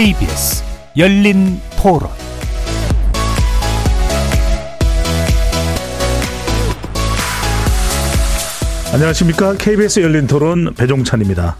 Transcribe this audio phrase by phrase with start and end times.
[0.00, 0.64] KBS
[0.96, 2.08] 열린 토론
[8.94, 9.52] 안녕하십니까.
[9.58, 11.54] KBS 열린 토론 배종찬입니다.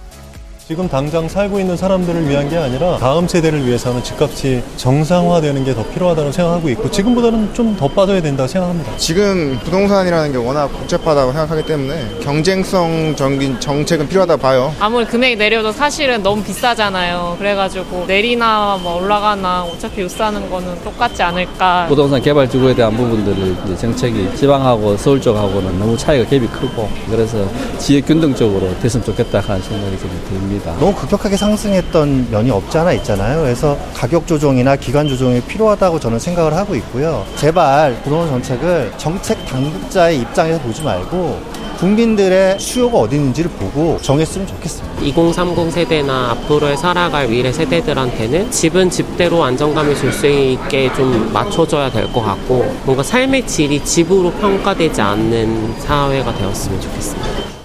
[0.70, 5.82] 지금 당장 살고 있는 사람들을 위한 게 아니라 다음 세대를 위해서는 집값이 정상화되는 게 더
[5.84, 8.96] 필요하다고 생각하고 있고 지금보다는 좀 더 빠져야 된다고 생각합니다.
[8.96, 14.72] 지금 부동산이라는 게 워낙 복잡하다고 생각하기 때문에 경쟁성적인 정책은 필요하다고 봐요.
[14.78, 17.34] 아무리 금액이 내려도 사실은 너무 비싸잖아요.
[17.38, 21.86] 그래가지고 내리나 뭐 올라가나 어차피 으싸는 거는 똑같지 않을까.
[21.88, 27.38] 부동산 개발 주거에 대한 부분들을 이제 정책이 지방하고 서울 쪽하고는 너무 차이가 갭이 크고 그래서
[27.78, 30.59] 지역 균등적으로 됐으면 좋겠다 하는 생각이 좀 듭니다.
[30.78, 33.42] 너무 급격하게 상승했던 면이 없지 않아 있잖아요.
[33.42, 37.24] 그래서 가격 조정이나 기간 조정이 필요하다고 저는 생각을 하고 있고요.
[37.36, 45.00] 제발 부동산 정책을 정책 당국자의 입장에서 보지 말고 국민들의 수요가 어디 있는지를 보고 정했으면 좋겠습니다.
[45.00, 52.10] 2030 세대나 앞으로의 살아갈 미래 세대들한테는 집은 집대로 안정감을 줄 수 있게 좀 맞춰줘야 될
[52.12, 57.59] 것 같고 뭔가 삶의 질이 집으로 평가되지 않는 사회가 되었으면 좋겠습니다.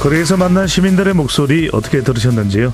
[0.00, 2.72] 거리에서 만난 시민들의 목소리 어떻게 들으셨는지요?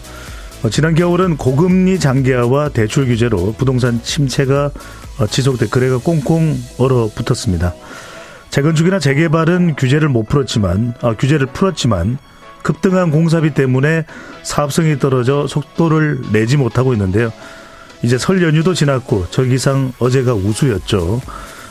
[0.62, 4.70] 어, 지난 겨울은 고금리 장기화와 대출 규제로 부동산 침체가
[5.18, 7.74] 어, 지속돼 거래가 꽁꽁 얼어붙었습니다.
[8.50, 12.18] 재건축이나 재개발은 규제를 못 풀었지만 아, 규제를 풀었지만
[12.62, 14.04] 급등한 공사비 때문에
[14.44, 17.32] 사업성이 떨어져 속도를 내지 못하고 있는데요.
[18.04, 21.20] 이제 설 연휴도 지났고 절기상 어제가 우수였죠.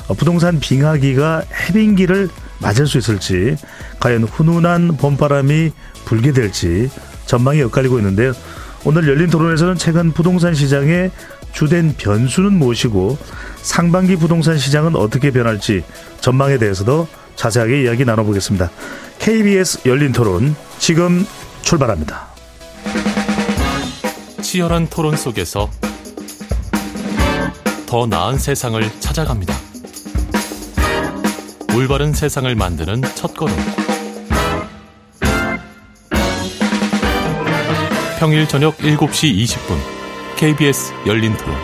[0.07, 3.55] 어, 부동산 빙하기가 해빙기를 맞을 수 있을지
[3.99, 5.71] 과연 훈훈한 봄바람이
[6.05, 6.89] 불게 될지
[7.25, 8.33] 전망이 엇갈리고 있는데요.
[8.83, 11.11] 오늘 열린 토론에서는 최근 부동산 시장의
[11.53, 13.17] 주된 변수는 무엇이고
[13.61, 15.83] 상반기 부동산 시장은 어떻게 변할지
[16.21, 18.69] 전망에 대해서도 자세하게 이야기 나눠보겠습니다.
[19.19, 21.25] KBS 열린 토론 지금
[21.61, 22.27] 출발합니다.
[24.41, 25.69] 치열한 토론 속에서
[27.87, 29.64] 더 나은 세상을 찾아갑니다.
[31.75, 33.53] 올바른 세상을 만드는 첫걸음.
[38.19, 39.75] 평일 저녁 7시 20분
[40.37, 41.55] KBS 열린 토론.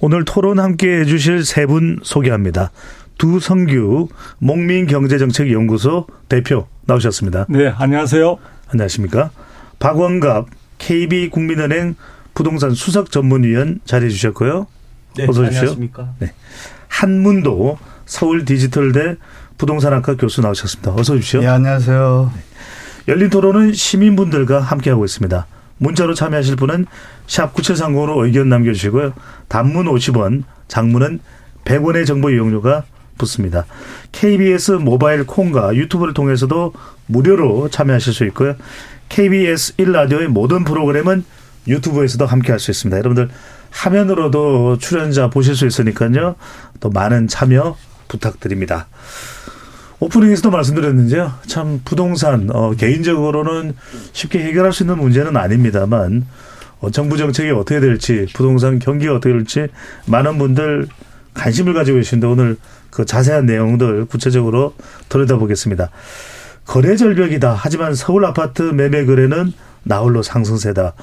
[0.00, 2.70] 오늘 토론 함께 해주실 세 분 소개합니다.
[3.18, 7.46] 두성규 목민경제정책연구소 대표 나오셨습니다.
[7.50, 8.38] 네, 안녕하세요.
[8.68, 9.30] 안녕하십니까.
[9.78, 10.46] 박원갑
[10.78, 11.94] KB국민은행
[12.34, 14.66] 부동산 수석 전문위원 자리해 주셨고요.
[15.16, 15.58] 네, 어서 오십시오.
[15.60, 16.14] 안녕하십니까.
[16.18, 16.32] 네.
[16.88, 19.16] 한문도 서울 디지털대
[19.58, 20.94] 부동산학과 교수 나오셨습니다.
[20.94, 21.40] 어서 오십시오.
[21.40, 22.32] 네, 안녕하세요.
[23.08, 25.46] 열린 토론은 시민분들과 함께하고 있습니다.
[25.78, 26.86] 문자로 참여하실 분은
[27.26, 29.14] 샵 9730으로 의견 남겨주시고요.
[29.48, 31.20] 단문 50원, 장문은
[31.64, 32.84] 100원의 정보 이용료가
[33.16, 33.66] 붙습니다.
[34.12, 36.72] KBS 모바일 콩과 유튜브를 통해서도
[37.06, 38.56] 무료로 참여하실 수 있고요.
[39.08, 41.24] KBS 1라디오의 모든 프로그램은
[41.66, 42.96] 유튜브에서도 함께 할 수 있습니다.
[42.98, 43.28] 여러분들
[43.70, 46.36] 화면으로도 출연자 보실 수 있으니까요.
[46.80, 47.76] 또 많은 참여
[48.08, 48.86] 부탁드립니다.
[50.00, 51.32] 오프닝에서도 말씀드렸는데요.
[51.46, 53.74] 참 부동산 어, 개인적으로는
[54.12, 56.26] 쉽게 해결할 수 있는 문제는 아닙니다만
[56.80, 59.68] 어, 정부 정책이 어떻게 될지 부동산 경기가 어떻게 될지
[60.06, 60.88] 많은 분들
[61.34, 62.56] 관심을 가지고 계신데 오늘
[62.90, 64.74] 그 자세한 내용들 구체적으로
[65.08, 65.90] 들여다보겠습니다.
[66.66, 67.54] 거래 절벽이다.
[67.56, 69.52] 하지만 서울 아파트 매매 거래는
[69.82, 70.94] 나홀로 상승세다.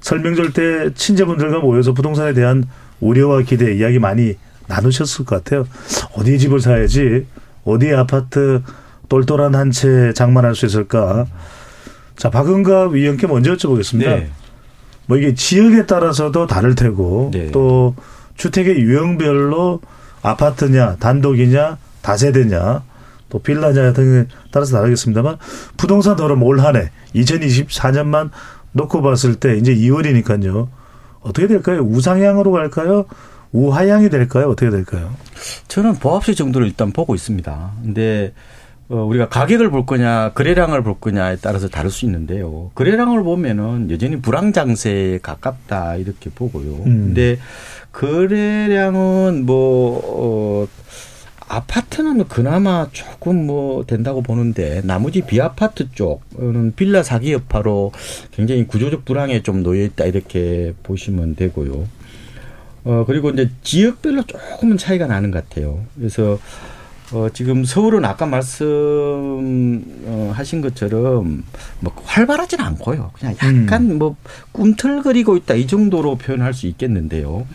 [0.00, 2.64] 설명절 때 친제분들과 모여서 부동산에 대한
[3.00, 4.34] 우려와 기대 이야기 많이
[4.68, 5.66] 나누셨을 것 같아요.
[6.14, 7.26] 어디에 집을 사야지,
[7.64, 8.62] 어디에 아파트
[9.08, 11.26] 똘똘한 한 채 장만할 수 있을까.
[12.16, 14.04] 자, 박은갑 위원께 먼저 여쭤보겠습니다.
[14.04, 14.30] 네.
[15.06, 17.50] 뭐 이게 지역에 따라서도 다를 테고 네.
[17.52, 17.94] 또
[18.36, 19.80] 주택의 유형별로
[20.22, 22.82] 아파트냐, 단독이냐, 다세대냐,
[23.28, 25.36] 또 빌라냐 등에 따라서 다르겠습니다만
[25.76, 28.30] 부동산 더러 올 한해 2024년만
[28.72, 30.68] 놓고 봤을 때 이제 2월이니까요.
[31.20, 31.80] 어떻게 될까요?
[31.80, 33.06] 우상향으로 갈까요?
[33.52, 34.48] 우하향이 될까요?
[34.48, 35.14] 어떻게 될까요?
[35.68, 37.72] 저는 보합시 정도를 일단 보고 있습니다.
[37.82, 38.32] 근데
[38.88, 42.70] 어, 우리가 가격을 볼 거냐, 거래량을 볼 거냐에 따라서 다를 수 있는데요.
[42.74, 46.74] 거래량을 보면은 여전히 불황 장세에 가깝다 이렇게 보고요.
[46.84, 47.06] 음.
[47.06, 47.38] 근데
[47.92, 50.68] 거래량은 뭐 어,
[51.48, 57.92] 아파트는 그나마 조금 뭐 된다고 보는데 나머지 비아파트 쪽은 빌라 사기 여파로
[58.32, 61.86] 굉장히 구조적 불황에 좀 놓여 있다 이렇게 보시면 되고요.
[62.84, 65.84] 어 그리고 이제 지역별로 조금은 차이가 나는 것 같아요.
[65.96, 66.38] 그래서
[67.12, 71.44] 어 지금 서울은 아까 말씀 어 하신 것처럼
[71.80, 73.12] 뭐 활발하지는 않고요.
[73.18, 74.16] 그냥 약간 뭐
[74.52, 77.46] 꿈틀거리고 있다 이 정도로 표현할 수 있겠는데요.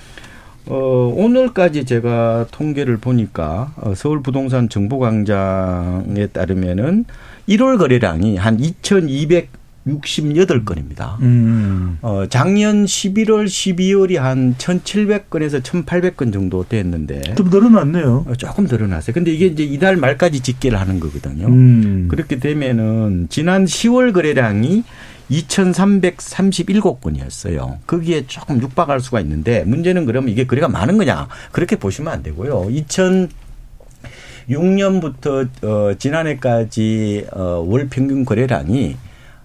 [0.71, 7.03] 어, 오늘까지 제가 통계를 보니까 어, 서울 부동산 정보광장에 따르면은
[7.49, 11.19] 1월 거래량이 한 2,268건입니다.
[11.23, 11.97] 음.
[12.01, 18.27] 어, 작년 11월, 12월이 한 1,700건에서 1,800건 정도 됐는데 좀 늘어났네요.
[18.29, 19.13] 어, 조금 늘어났어요.
[19.13, 21.47] 근데 이게 이제 이달 말까지 집계를 하는 거거든요.
[21.47, 22.07] 음.
[22.09, 24.85] 그렇게 되면은 지난 10월 거래량이
[25.31, 27.77] 2,337건이었어요.
[27.87, 31.27] 거기에 조금 육박할 수가 있는데 문제는 그러면 이게 거래가 많은 거냐?
[31.51, 32.67] 그렇게 보시면 안 되고요.
[34.49, 38.97] 2006년부터 어, 지난해까지 어, 월 평균 거래량이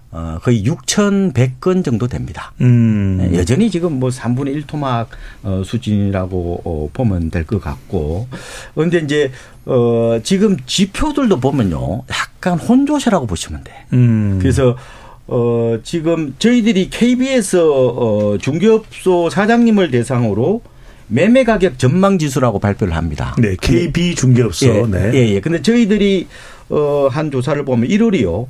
[0.09, 2.53] 어, 거의 6,100건 정도 됩니다.
[2.61, 3.17] 음.
[3.19, 5.09] 네, 여전히 지금 뭐 3분의 1 토막
[5.43, 8.27] 어, 수준이라고 어, 보면 될 것 같고.
[8.73, 9.31] 그런데 이제
[9.65, 12.03] 어, 지금 지표들도 보면요.
[12.09, 13.73] 약간 혼조세라고 보시면 돼.
[13.93, 14.39] 음.
[14.41, 14.77] 그래서
[15.27, 20.61] 어, 지금 저희들이 KBS 어, 중개업소 사장님을 대상으로
[21.07, 23.35] 매매 가격 전망 지수라고 발표를 합니다.
[23.37, 24.67] 네, KB 중개업소.
[24.67, 25.11] 예, 네.
[25.13, 25.41] 예, 예.
[25.41, 26.27] 근데 저희들이
[26.69, 28.45] 어, 한 조사를 보면 1월이요.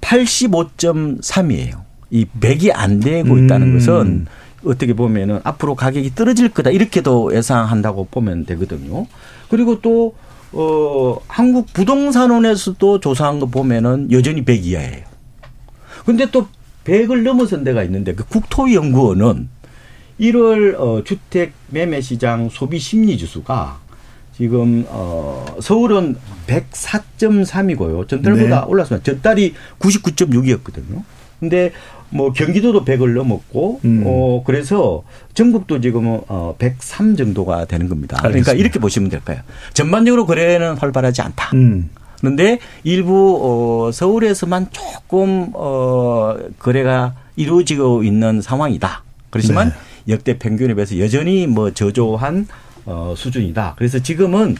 [0.00, 1.84] 85.3이에요.
[2.10, 3.78] 이 100이 안 되고 있다는 음.
[3.78, 4.26] 것은
[4.64, 9.06] 어떻게 보면은 앞으로 가격이 떨어질 거다 이렇게도 예상한다고 보면 되거든요.
[9.48, 10.14] 그리고 또
[10.52, 15.15] 어, 한국 부동산원에서도 조사한 거 보면은 여전히 100 이하예요.
[16.06, 16.46] 근데 또
[16.84, 19.48] 100을 넘어선 데가 있는데 그 국토연구원은
[20.20, 23.78] 1월 어, 주택 매매 시장 소비 심리 지수가
[24.34, 26.16] 지금 어, 서울은
[26.46, 28.08] 104.3이고요.
[28.08, 28.66] 전달보다 네.
[28.66, 29.04] 올랐습니다.
[29.04, 31.02] 전달이 99.6이었거든요.
[31.40, 31.72] 근데
[32.10, 34.04] 뭐 경기도도 100을 넘었고 음.
[34.06, 35.02] 어 그래서
[35.34, 38.16] 전국도 지금 어103 정도가 되는 겁니다.
[38.18, 38.60] 그러니까 알겠습니다.
[38.60, 39.40] 이렇게 보시면 될까요?
[39.74, 41.50] 전반적으로 거래는 활발하지 않다.
[41.54, 41.90] 음.
[42.20, 49.02] 그런데 일부 어 서울에서만 조금 어 거래가 이루어지고 있는 상황이다.
[49.30, 49.68] 그렇지만
[50.06, 50.14] 네.
[50.14, 52.46] 역대 평균에 비해서 여전히 뭐 저조한
[52.86, 53.74] 어 수준이다.
[53.76, 54.56] 그래서 지금은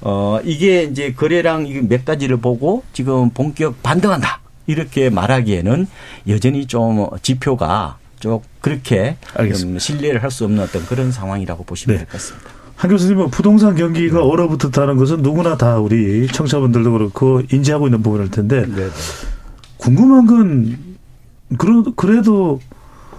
[0.00, 4.40] 어 이게 이제 거래량 이몇 가지를 보고 지금 본격 반등한다.
[4.66, 5.86] 이렇게 말하기에는
[6.28, 9.16] 여전히 좀 지표가 좀 그렇게
[9.54, 12.04] 좀 신뢰를 할 수 없는 어떤 그런 상황이라고 보시면 네.
[12.04, 12.50] 될것 같습니다.
[12.76, 14.24] 한 교수님은 부동산 경기가 네.
[14.24, 18.88] 얼어붙었다는 것은 누구나 다 우리 청취자분들도 그렇고 인지하고 있는 부분일 텐데 네.
[19.78, 20.96] 궁금한 건
[21.96, 22.60] 그래도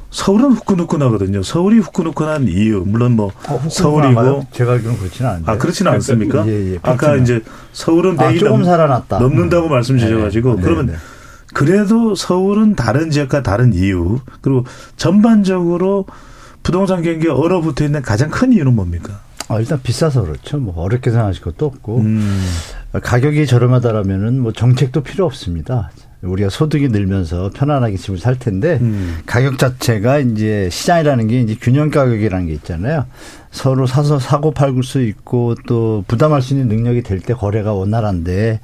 [0.09, 1.43] 서울은 후끈후끈하거든요.
[1.43, 3.31] 서울이 후끈후끈한 이유 물론 뭐
[3.69, 5.51] 서울이고 어, 제가 알기로는 그렇지는 않은데.
[5.51, 6.47] 아 그렇지는 않습니까?
[6.47, 7.41] 예, 예, 아까 이제
[7.73, 9.19] 서울은 아, 백이 조금 넘, 살아났다.
[9.19, 10.93] 넘는다고 말씀 주셔가지고 네, 그러면 네.
[11.53, 14.65] 그래도 서울은 다른 지역과 다른 이유 그리고
[14.95, 16.05] 전반적으로
[16.63, 19.21] 부동산 경기가 얼어붙어 있는 가장 큰 이유는 뭡니까?
[19.49, 20.57] 아, 일단 비싸서 그렇죠.
[20.57, 22.45] 뭐 어렵게 생각하실 것도 없고 음.
[22.91, 25.91] 가격이 저렴하다라면은 뭐 정책도 필요 없습니다.
[26.21, 29.19] 우리가 소득이 늘면서 편안하게 집을 살 텐데 음.
[29.25, 33.05] 가격 자체가 이제 시장이라는 게 이제 균형 가격이라는 게 있잖아요.
[33.51, 38.59] 서로 사서 사고 팔 수 있고 또 부담할 수 있는 능력이 될 때 거래가 원활한데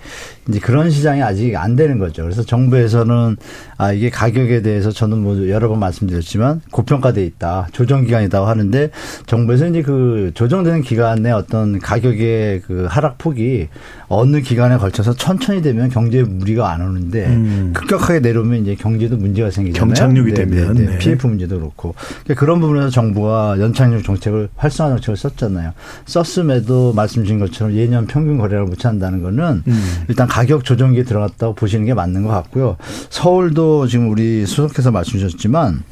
[0.47, 2.21] 이제 그런 시장이 아직 안 되는 거죠.
[2.23, 3.37] 그래서 정부에서는
[3.77, 7.67] 아 이게 가격에 대해서 저는 뭐 여러 번 말씀드렸지만 고평가돼 있다.
[7.71, 8.89] 조정 기간이다고 하는데
[9.25, 13.69] 정부에서 이제 그 조정되는 기간에 어떤 가격의 그 하락 폭이
[14.07, 17.71] 어느 기간에 걸쳐서 천천히 되면 경제에 무리가 안 오는데 음.
[17.73, 19.87] 급격하게 내려오면 이제 경제도 문제가 생기잖아요.
[19.87, 20.91] 경착륙이 네, 되면, 네, 네.
[20.91, 20.97] 네.
[20.99, 25.71] PF 문제도 그렇고 그러니까 그런 부분에서 정부가 연착륙 정책을 활 성화 정책을 썼잖아요.
[26.05, 30.03] 썼음에도 말씀 주신 것처럼 예년 평균 거래량을 못 찾는다는 거는 음.
[30.09, 32.75] 일단 가격 조정기에 들어갔다고 보시는 게 맞는 것 같고요.
[33.09, 35.83] 서울도 지금 우리 수석께서 말씀 주셨지만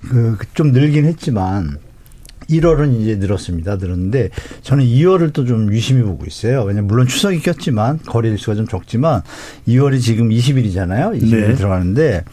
[0.00, 1.78] 그 좀 늘긴 했지만
[2.50, 3.76] 1월은 이제 늘었습니다.
[3.76, 4.28] 늘었는데
[4.60, 6.62] 저는 2월을 또 좀 유심히 보고 있어요.
[6.64, 9.22] 왜냐면 물론 추석이 꼈지만 거래 일수가 좀 적지만
[9.66, 11.18] 2월이 지금 20일이잖아요.
[11.22, 11.54] 20일 네.
[11.54, 12.24] 들어가는데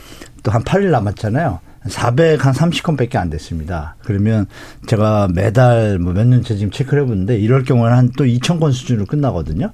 [0.44, 1.60] 또 한 8일 남았잖아요.
[1.88, 3.96] 400, 한 30건밖에 안 됐습니다.
[4.04, 4.46] 그러면
[4.88, 9.72] 제가 매달 뭐 몇 년째 지금 체크를 해보는데 이럴 경우는 한 또 2,000건 수준으로 끝나거든요.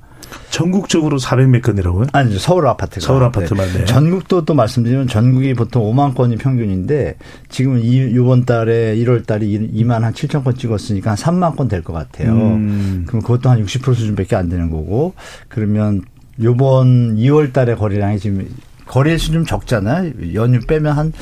[0.49, 2.07] 전국적으로 400몇 건이라고요?
[2.11, 2.37] 아니죠.
[2.39, 3.05] 서울 아파트가.
[3.05, 3.85] 서울 아파트만, 네.
[3.85, 7.15] 전국도 또 말씀드리면 전국이 보통 5만 건이 평균인데
[7.49, 11.81] 지금은 이, 이번 달에 1월 달에 2만 한 7천 건 찍었으니까 한 3만 건 될
[11.81, 12.31] 것 같아요.
[12.33, 13.05] 음.
[13.07, 15.13] 그럼 그것도 한 60% 수준밖에 안 되는 거고
[15.47, 16.01] 그러면
[16.41, 18.47] 요번 2월 달에 거래량이 지금
[18.85, 20.33] 거래 수준 적잖아요.
[20.33, 21.13] 연휴 빼면 한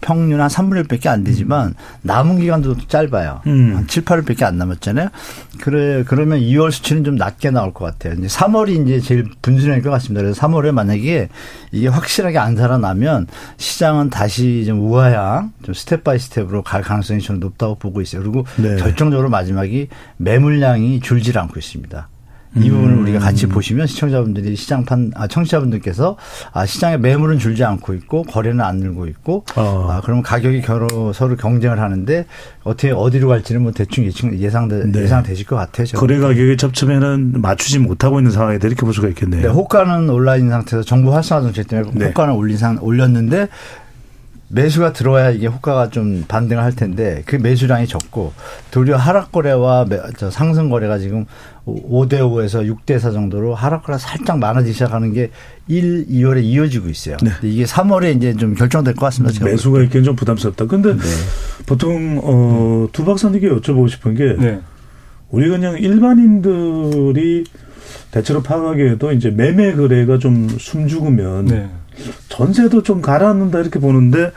[0.00, 3.42] 평균 한 3분의 1밖에 안 되지만 남은 기간도 짧아요.
[3.46, 3.76] 음.
[3.76, 5.08] 한 7, 8일밖에 안 남았잖아요.
[5.60, 8.14] 그래 그러면 2월 수치는 좀 낮게 나올 것 같아요.
[8.14, 10.22] 이제 3월이 이제 제일 분수령일 것 같습니다.
[10.22, 11.28] 그래서 3월에 만약에
[11.72, 13.26] 이게 확실하게 안 살아나면
[13.56, 18.22] 시장은 다시 좀 우하향, 좀 step by step으로 갈 가능성이 저는 높다고 보고 있어요.
[18.22, 18.76] 그리고 네.
[18.76, 22.08] 결정적으로 마지막이 매물량이 줄질 않고 있습니다.
[22.56, 22.74] 이 음.
[22.74, 26.16] 부분을 우리가 같이 보시면 시청자분들이 시장 판, 아, 청취자분들께서
[26.52, 29.88] 아, 시장의 매물은 줄지 않고 있고 거래는 안 늘고 있고 어.
[29.88, 32.26] 아, 그러면 가격이 결어 서로 경쟁을 하는데
[32.64, 35.00] 어떻게 어디로 갈지는 뭐 대충 예측 예상 네.
[35.00, 35.86] 예상되실 것 같아요.
[35.86, 36.00] 저는.
[36.00, 39.42] 거래 가격에 접점에는 맞추지 못하고 있는 상황이다 이렇게 볼 수가 있겠네요.
[39.42, 42.06] 네, 호가는 온라인 상태에서 정부 활성화 정책 때문에 네.
[42.06, 43.48] 호가는 올린 상 올렸는데
[44.52, 48.32] 매수가 들어와야 이게 호가가 좀 반등을 할 텐데 그 매수량이 적고
[48.72, 49.86] 도리어 하락 거래와
[50.30, 51.24] 상승 거래가 지금
[51.66, 55.30] 5대 5에서 6대 4 정도로 하락 거래가 살짝 많아지기 시작하는 게
[55.68, 57.16] 1, 2월에 이어지고 있어요.
[57.18, 59.32] 근데 이게 3월에 이제 좀 결정될 것 같습니다.
[59.32, 59.52] 제가 네.
[59.52, 60.66] 매수가 있기는 좀 부담스럽다.
[60.66, 61.02] 근데 네.
[61.66, 64.60] 보통 어, 두 박사님께 여쭤보고 싶은 게 네.
[65.30, 67.44] 우리 그냥 일반인들이
[68.10, 71.70] 대체로 파악하기에도 이제 매매 거래가 좀 숨죽으면 네.
[72.28, 74.32] 전세도 좀 가라앉는다 이렇게 보는데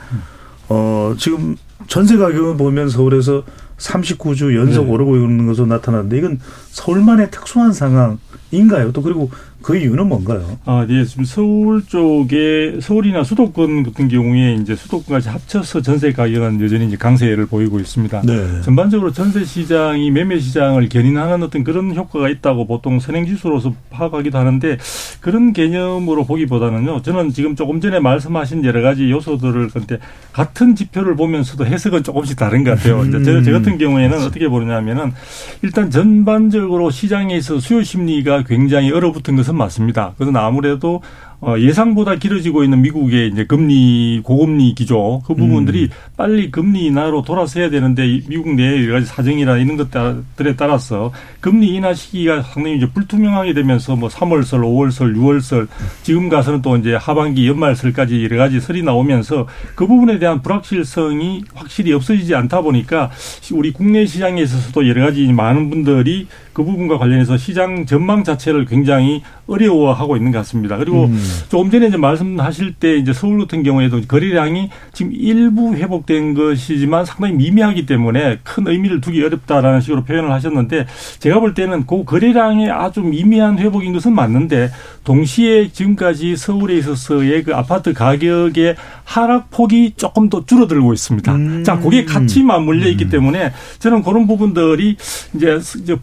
[0.68, 1.56] 어 지금
[1.86, 3.44] 전세 가격을 보면 서울에서
[3.78, 4.90] 39주 연속 네.
[4.90, 8.92] 오르고 있는 것으로 나타나는데 이건 서울만의 특수한 상황인가요?
[8.92, 9.30] 또 그리고
[9.64, 10.58] 그 이유는 뭔가요?
[10.66, 11.06] 아, 네.
[11.06, 17.46] 지금 서울 쪽에 서울이나 수도권 같은 경우에 이제 수도권까지 합쳐서 전세 가격은 여전히 이제 강세를
[17.46, 18.22] 보이고 있습니다.
[18.26, 18.60] 네.
[18.60, 24.76] 전반적으로 전세 시장이 매매 시장을 견인하는 어떤 그런 효과가 있다고 보통 선행지수로서 파악하기도 하는데
[25.20, 27.00] 그런 개념으로 보기보다는요.
[27.00, 29.98] 저는 지금 조금 전에 말씀하신 여러 가지 요소들을 근데
[30.34, 33.02] 같은 지표를 보면서도 해석은 조금씩 다른 것 같아요.
[33.06, 35.14] 이제 저, 저 같은 경우에는 어떻게 보느냐면은
[35.62, 40.14] 일단 전반적으로 시장에서 수요 심리가 굉장히 얼어붙은 것은 맞습니다.
[40.16, 41.00] 그래서 아무래도
[41.46, 47.68] 어, 예상보다 길어지고 있는 미국의 이제 금리 고금리 기조 그 부분들이 빨리 금리 인하로 돌아서야
[47.68, 52.88] 되는데 이 미국 내 여러 가지 사정이나 이런 것들에 따라서 금리 인하 시기가 상당히 이제
[52.88, 55.68] 불투명하게 되면서 뭐 3월설, 5월설, 6월설
[56.02, 61.92] 지금 가서는 또 이제 하반기 연말설까지 여러 가지 설이 나오면서 그 부분에 대한 불확실성이 확실히
[61.92, 63.10] 없어지지 않다 보니까
[63.52, 69.22] 우리 국내 시장에 있어서도 여러 가지 많은 분들이 그 부분과 관련해서 시장 전망 자체를 굉장히
[69.46, 70.78] 어려워하고 있는 것 같습니다.
[70.78, 71.10] 그리고
[71.50, 77.34] 조금 전에 이제 말씀하실 때 이제 서울 같은 경우에도 거래량이 지금 일부 회복된 것이지만 상당히
[77.34, 80.86] 미미하기 때문에 큰 의미를 두기 어렵다라는 식으로 표현을 하셨는데
[81.18, 84.70] 제가 볼 때는 그 거래량의 아주 미미한 회복인 것은 맞는데
[85.02, 91.32] 동시에 지금까지 서울에 있어서의 그 아파트 가격의 하락폭이 조금 더 줄어들고 있습니다.
[91.64, 94.96] 자, 그게 같이 맞물려 있기 때문에 저는 그런 부분들이
[95.34, 95.94] 이제 이제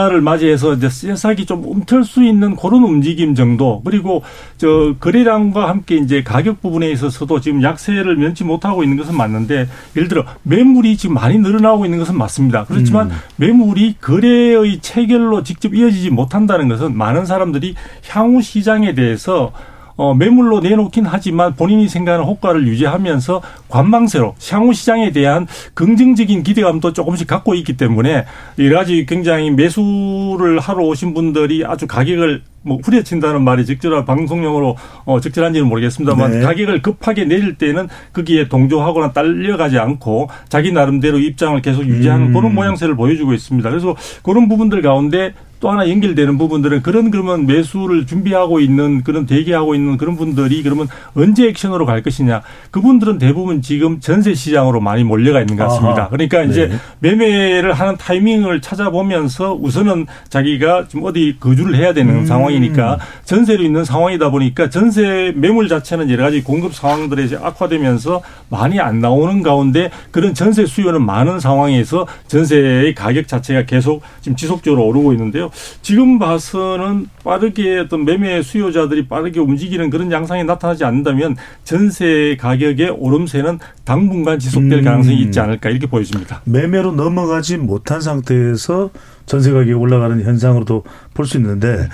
[0.00, 4.22] 봄날을 맞이해서 이제 세삭이 좀 움틀 수 있는 그런 움직임 정도 그리고
[4.56, 10.08] 저 거래량과 함께 이제 가격 부분에 있어서도 지금 약세를 면치 못하고 있는 것은 맞는데 예를
[10.08, 12.64] 들어 매물이 지금 많이 늘어나고 있는 것은 맞습니다.
[12.64, 17.74] 그렇지만 매물이 거래의 체결로 직접 이어지지 못한다는 것은 많은 사람들이
[18.08, 19.52] 향후 시장에 대해서
[20.00, 27.26] 어, 매물로 내놓긴 하지만 본인이 생각하는 호가를 유지하면서 관망세로 향후 시장에 대한 긍정적인 기대감도 조금씩
[27.26, 28.24] 갖고 있기 때문에
[28.58, 35.20] 여러 가지 굉장히 매수를 하러 오신 분들이 아주 가격을 뭐 후려친다는 말이 적절한 방송용으로 어,
[35.20, 36.40] 적절한지는 모르겠습니다만 네.
[36.40, 42.32] 가격을 급하게 내릴 때는 거기에 동조하거나 딸려가지 않고 자기 나름대로 입장을 계속 유지하는 음.
[42.32, 43.68] 그런 모양새를 보여주고 있습니다.
[43.68, 49.74] 그래서 그런 부분들 가운데 또 하나 연결되는 부분들은 그런 그러면 매수를 준비하고 있는 그런 대기하고
[49.74, 52.40] 있는 그런 분들이 그러면 언제 액션으로 갈 것이냐
[52.70, 56.02] 그분들은 대부분 지금 전세 시장으로 많이 몰려가 있는 것 같습니다.
[56.02, 56.08] 아하.
[56.08, 56.76] 그러니까 이제 네.
[57.00, 62.26] 매매를 하는 타이밍을 찾아보면서 우선은 자기가 지금 어디 거주를 해야 되는 음.
[62.26, 68.80] 상황이니까 전세로 있는 상황이다 보니까 전세 매물 자체는 여러 가지 공급 상황들에 이제 악화되면서 많이
[68.80, 75.12] 안 나오는 가운데 그런 전세 수요는 많은 상황에서 전세의 가격 자체가 계속 지금 지속적으로 오르고
[75.12, 75.49] 있는데요.
[75.82, 83.58] 지금 봐서는 빠르게 어떤 매매 수요자들이 빠르게 움직이는 그런 양상이 나타나지 않는다면 전세 가격의 오름세는
[83.84, 84.84] 당분간 지속될 음.
[84.84, 86.42] 가능성이 있지 않을까 이렇게 보여집니다.
[86.44, 88.90] 매매로 넘어가지 못한 상태에서
[89.26, 91.88] 전세 가격이 올라가는 현상으로도 볼 수 있는데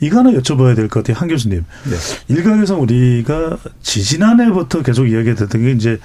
[0.00, 1.20] 이거 하나 여쭤봐야 될 것 같아요.
[1.20, 1.64] 한 교수님.
[2.28, 5.98] 일각에서 우리가 지지난해부터 계속 이야기했던 게 이제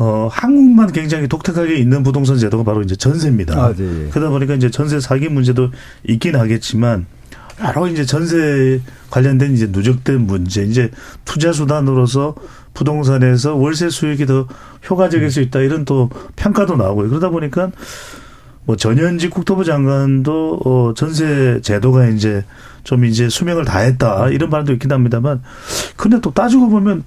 [0.00, 3.62] 어, 한국만 굉장히 독특하게 있는 부동산 제도가 바로 이제 전세입니다.
[3.62, 4.08] 아, 네.
[4.10, 5.70] 그러다 보니까 이제 전세 사기 문제도
[6.04, 7.04] 있긴 하겠지만
[7.62, 8.80] 여러 이제 전세
[9.10, 10.90] 관련된 이제 누적된 문제, 이제
[11.26, 12.34] 투자 수단으로서
[12.72, 14.48] 부동산에서 월세 수익이 더
[14.88, 17.10] 효과적일 수 있다 이런 또 평가도 나오고요.
[17.10, 17.70] 그러다 보니까
[18.64, 22.42] 뭐 전현직 국토부 장관도 어 전세 제도가 이제
[22.84, 25.42] 좀 이제 수명을 다했다 이런 말도 있긴 합니다만
[25.96, 27.04] 근데 또 따지고 보면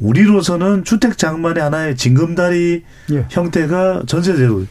[0.00, 3.26] 우리로서는 주택 장만의 하나의 징검다리 예.
[3.30, 4.64] 형태가 전세 제도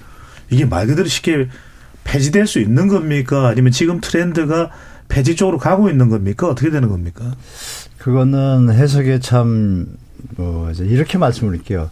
[0.50, 1.48] 이게 말 그대로 쉽게
[2.04, 4.72] 폐지될 수 있는 겁니까 아니면 지금 트렌드가
[5.10, 7.36] 폐지 쪽으로 가고 있는 겁니까 어떻게 되는 겁니까?
[7.98, 9.88] 그거는 해석에 참,
[10.36, 11.90] 뭐, 이제 이렇게 말씀드릴게요.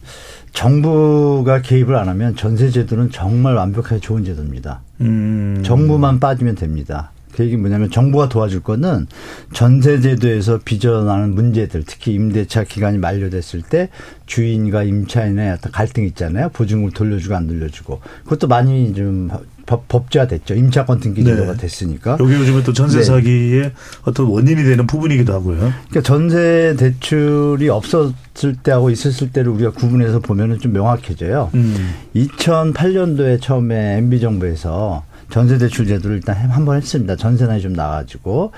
[0.53, 4.81] 정부가 개입을 안 하면 전세 제도는 정말 완벽하게 좋은 제도입니다.
[5.01, 5.61] 음.
[5.65, 7.11] 정부만 빠지면 됩니다.
[7.35, 9.07] 그 얘기 뭐냐면 정부가 도와줄 거는
[9.53, 13.89] 전세제도에서 빚어나는 문제들 특히 임대차 기간이 만료됐을 때
[14.25, 16.49] 주인과 임차인의 어떤 갈등 있잖아요.
[16.49, 19.29] 보증금 돌려주고 안 돌려주고 그것도 많이 좀
[19.65, 20.53] 법, 법제화 됐죠.
[20.53, 21.57] 임차권 등기 제도가 네.
[21.57, 22.17] 됐으니까.
[22.19, 23.03] 여기 요즘에 또 전세 네.
[23.03, 23.71] 사기의
[24.03, 25.57] 어떤 원인이 되는 부분이기도 하고요.
[25.57, 31.49] 그러니까 전세 대출이 없었을 때하고 있었을 때를 우리가 구분해서 보면은 좀 명확해져요.
[31.55, 31.93] 음.
[32.15, 37.15] 2008년도에 처음에 MB 정부에서 전세 대출 제도를 일단 한번 했습니다.
[37.15, 38.51] 전세난이 좀 나가지고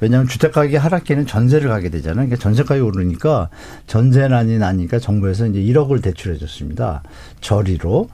[0.00, 2.26] 왜냐하면 주택 가격이 하락기는 전세를 가게 되잖아요.
[2.26, 3.48] 그러니까 전세 가격이 오르니까
[3.86, 7.02] 전세난이 나니까 정부에서 이제 1억을 대출해 줬습니다.
[7.40, 8.08] 저리로.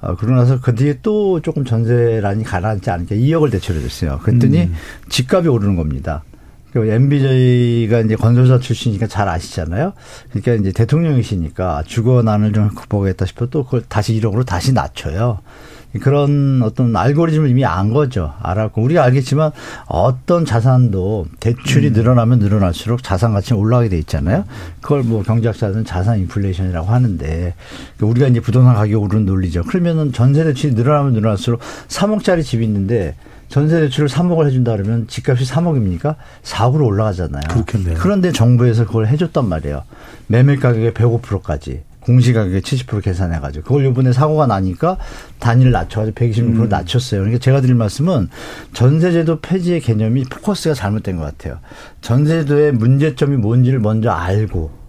[0.00, 4.18] 어, 그러고 나서 그 뒤에 또 조금 전세난이 가라앉지 않으니까 2억을 대출해 줬어요.
[4.18, 4.74] 그랬더니 음.
[5.08, 6.24] 집값이 오르는 겁니다.
[6.72, 9.92] 그 MBJ가 이제 건설사 출신이니까 잘 아시잖아요.
[10.30, 15.40] 그러니까 이제 대통령이시니까 주거 난을 좀 극복하겠다 싶어 또 그걸 다시 1억으로 다시 낮춰요.
[16.00, 18.32] 그런 어떤 알고리즘을 이미 안 거죠.
[18.40, 19.50] 알았고 우리가 알겠지만
[19.86, 24.44] 어떤 자산도 대출이 늘어나면 늘어날수록 자산 가치가 올라가게 돼 있잖아요.
[24.80, 27.54] 그걸 뭐 경제학자들은 자산 인플레이션이라고 하는데
[28.00, 29.64] 우리가 이제 부동산 가격 오르는 논리죠.
[29.64, 33.14] 그러면은 전세 대출이 늘어나면 늘어날수록 3억짜리 집이 있는데
[33.48, 36.16] 전세 대출을 3억을 해준다 그러면 집값이 3억입니까?
[36.42, 37.42] 4억으로 올라가잖아요.
[37.50, 37.98] 그렇겠네요.
[37.98, 39.82] 그런데 정부에서 그걸 해줬단 말이에요.
[40.26, 41.82] 매매 가격의 105%까지.
[42.04, 44.98] 공시가격의 70% 계산해가지고 그걸 이번에 사고가 나니까
[45.38, 46.68] 단위를 낮춰가지고 126% 음.
[46.68, 47.20] 낮췄어요.
[47.20, 48.28] 그러니까 제가 드릴 말씀은
[48.72, 51.58] 전세제도 폐지의 개념이 포커스가 잘못된 것 같아요.
[52.00, 54.81] 전세제도의 문제점이 뭔지를 먼저 알고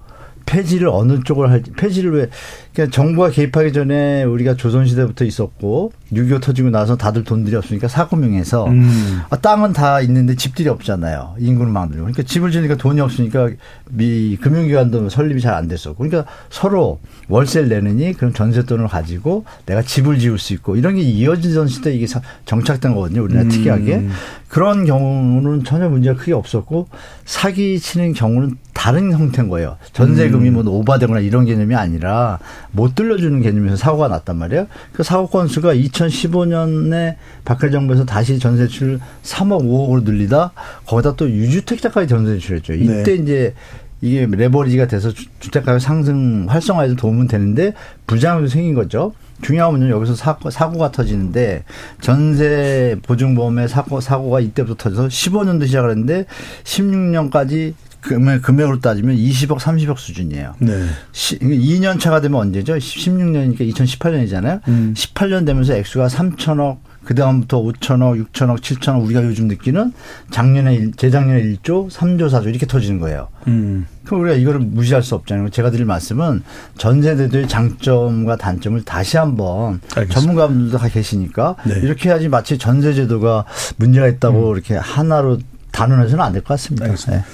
[0.46, 2.30] 폐지를 어느 쪽을 할지 폐지를 왜
[2.74, 9.22] 그러니까 정부가 개입하기 전에 우리가 조선시대부터 있었고 6.25 터지고 나서 다들 돈들이 없으니까 사고명해서 음.
[9.30, 11.36] 아, 땅은 다 있는데 집들이 없잖아요.
[11.40, 12.02] 인구를 만들고.
[12.04, 13.50] 그러니까 집을 지으니까 돈이 없으니까
[13.92, 15.96] 미 금융기관도 설립이 잘 안 됐었고.
[16.08, 21.68] 그러니까 서로 월세를 내느니 그럼 전세돈을 가지고 내가 집을 지을 수 있고 이런 게 이어지던
[21.68, 23.22] 시대에 이게 사- 정착된 거거든요.
[23.24, 23.50] 우리나라 음.
[23.50, 24.08] 특이하게.
[24.48, 26.88] 그런 경우는 전혀 문제가 크게 없었고
[27.26, 29.78] 사기 치는 경우는 다른 형태인 거예요.
[29.94, 32.40] 전세금이 뭐 오바되거나 이런 개념이 아니라
[32.74, 34.68] 못 들려주는 개념에서 사고가 났단 말이에요.
[34.92, 40.51] 그 사고 건수가 2015년에 박근혜 정부에서 다시 전세출 3억 5억으로 늘리다
[40.86, 42.74] 거기다 또 유주택자까지 전세출했죠.
[42.74, 43.14] 이때 네.
[43.14, 43.53] 이제
[44.01, 47.74] 이게 레버리지가 돼서 주- 주택가격 상승 활성화에도 도움은 되는데
[48.05, 49.14] 부작용도 생긴 거죠.
[49.42, 51.64] 중요한 건 여기서 사고, 사고가 터지는데
[52.01, 56.25] 전세 보증보험의 사고, 사고가 이때부터 터져서 15년도 시작을 했는데
[56.66, 60.55] 16년까지 금액, 금액으로 따지면 20억, 30억 수준이에요.
[60.59, 60.85] 네.
[61.13, 62.75] 시, 2년 차가 되면 언제죠?
[62.75, 64.59] 16년이니까 2018년이잖아요.
[64.68, 64.94] 음.
[64.96, 69.94] 18년 되면서 액수가 3천억, 그 다음부터 5천억, 6천억, 7천억 우리가 요즘 느끼는
[70.31, 73.27] 작년에, 일- 재작년에 1조, 3조, 4조 이렇게 터지는 거예요.
[73.48, 73.85] 음.
[74.05, 75.50] 그럼 우리가 이거를 무시할 수 없잖아요.
[75.50, 76.44] 제가 드릴 말씀은
[76.77, 80.13] 전 세대도의 장점과 단점을 다시 한번 알겠습니다.
[80.13, 81.75] 전문가분들도 다 계시니까 네.
[81.81, 83.46] 이렇게 해야지 마치 전세 제도가
[83.77, 85.39] 문제가 있다고 이렇게 하나로
[85.72, 86.85] 단언해서는 안 될 것 같습니다.
[86.85, 86.92] 음.
[86.92, 87.24] 알겠습니다.
[87.24, 87.25] 네.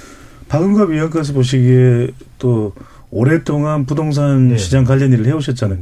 [0.50, 2.08] 박은갑 위원께서 보시기에
[2.40, 2.74] 또
[3.12, 4.58] 오랫동안 부동산 네.
[4.58, 5.78] 시장 관련 일을 해오셨잖아요.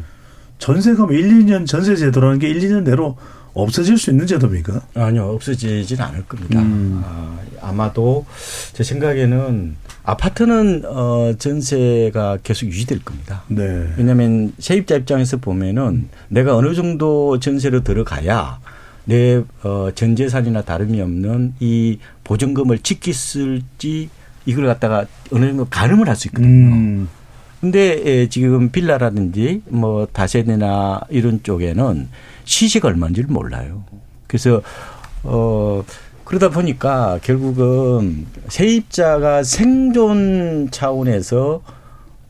[0.59, 3.16] 전세가 뭐 1, 2년 전세 제도라는 게 1, 2년 내로
[3.54, 4.83] 없어질 수 있는 제도입니까?
[4.94, 6.61] 아니요, 없어지진 않을 겁니다.
[6.61, 7.02] 음.
[7.02, 8.26] 아, 아마도
[8.74, 13.44] 제 생각에는 아파트는 어, 전세가 계속 유지될 겁니다.
[13.48, 13.88] 네.
[13.96, 18.61] 왜냐하면 세입자 입장에서 보면은 내가 어느 정도 전세로 들어가야
[19.07, 24.11] 내 어, 전 재산이나 다름이 없는 이 보증금을 지킬지
[24.49, 26.75] 이걸 갖다가 어느 정도 가늠을 할 수 있거든요.
[26.75, 27.09] 음.
[27.61, 32.09] 근데 에, 지금 빌라라든지 뭐 다세대나 이런 쪽에는
[32.45, 33.85] 시세가 얼마인지를 몰라요.
[34.27, 34.63] 그래서
[35.25, 35.83] 어
[36.25, 41.63] 그러다 보니까 결국은 세입자가 생존 차원에서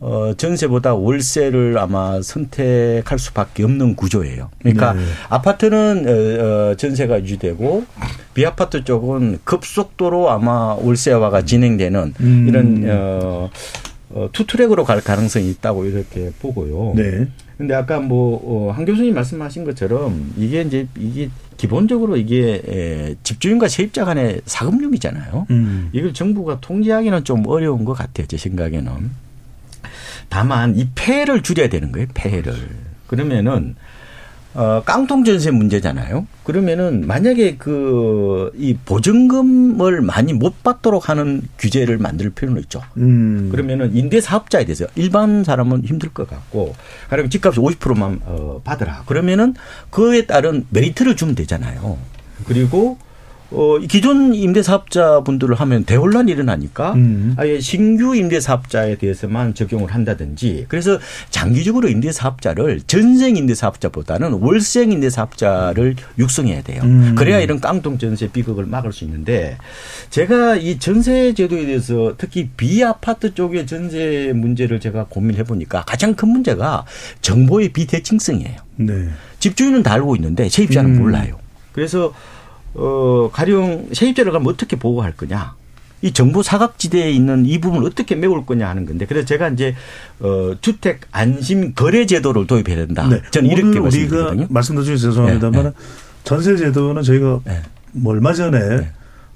[0.00, 4.50] 어 전세보다 월세를 아마 선택할 수밖에 없는 구조예요.
[4.60, 5.00] 그러니까 네.
[5.28, 7.84] 아파트는 어, 어, 전세가 유지되고
[8.34, 12.46] 비아파트 쪽은 급속도로 아마 월세화가 진행되는 음.
[12.48, 13.50] 이런 어,
[14.10, 16.94] 어, 투트랙으로 갈 가능성이 있다고 이렇게 보고요.
[16.94, 17.26] 네.
[17.58, 23.66] 근데 아까 뭐, 어, 한 교수님 말씀하신 것처럼 이게 이제 이게 기본적으로 이게 에, 집주인과
[23.66, 25.48] 세입자 간의 사금융이잖아요.
[25.50, 25.90] 음.
[25.92, 28.28] 이걸 정부가 통제하기는 좀 어려운 것 같아요.
[28.28, 29.10] 제 생각에는.
[30.28, 32.06] 다만 이 폐해를 줄여야 되는 거예요.
[32.14, 32.54] 폐해를.
[33.06, 33.74] 그러면은
[34.54, 36.26] 어, 깡통 전세 문제잖아요.
[36.44, 42.82] 그러면은 만약에 그 이 보증금을 많이 못 받도록 하는 규제를 만들 필요는 있죠.
[42.96, 43.48] 음.
[43.50, 46.74] 그러면은 임대 사업자에 대해서 일반 사람은 힘들 것 같고,
[47.08, 49.04] 그러면 집값 50%만 어, 받으라.
[49.06, 49.54] 그러면은
[49.90, 51.98] 그에 따른 메리트를 주면 되잖아요.
[52.46, 52.98] 그리고
[53.50, 57.34] 어, 기존 임대사업자분들을 하면 대혼란이 일어나니까 음.
[57.38, 60.98] 아예 신규 임대사업자에 대해서만 적용을 한다든지 그래서
[61.30, 66.82] 장기적으로 임대사업자를 전생 임대사업자보다는 월생 임대사업자를 육성해야 돼요.
[66.84, 67.14] 음.
[67.16, 69.56] 그래야 이런 깡통 전세 비극을 막을 수 있는데
[70.10, 76.28] 제가 이 전세 제도에 대해서 특히 비아파트 쪽의 전세 문제를 제가 고민해 보니까 가장 큰
[76.28, 76.84] 문제가
[77.22, 78.56] 정보의 비대칭성이에요.
[78.76, 79.08] 네.
[79.38, 80.98] 집주인은 다 알고 있는데 세입자는 음.
[80.98, 81.38] 몰라요.
[81.72, 82.12] 그래서
[82.74, 85.54] 어 가령 세입자를 가면 어떻게 보고할 거냐?
[86.00, 89.74] 이 정보 사각지대에 있는 이 부분을 어떻게 메울 거냐 하는 건데 그래서 제가 이제
[90.20, 93.08] 어 주택 안심 거래 제도를 도입해야 된다.
[93.08, 93.20] 네.
[93.30, 94.34] 저는 이렇게 우리가.
[94.48, 95.70] 말씀도 중에 죄송합니다만 네,
[96.22, 97.40] 전세 제도는 저희가
[97.92, 98.88] 뭐 얼마 전에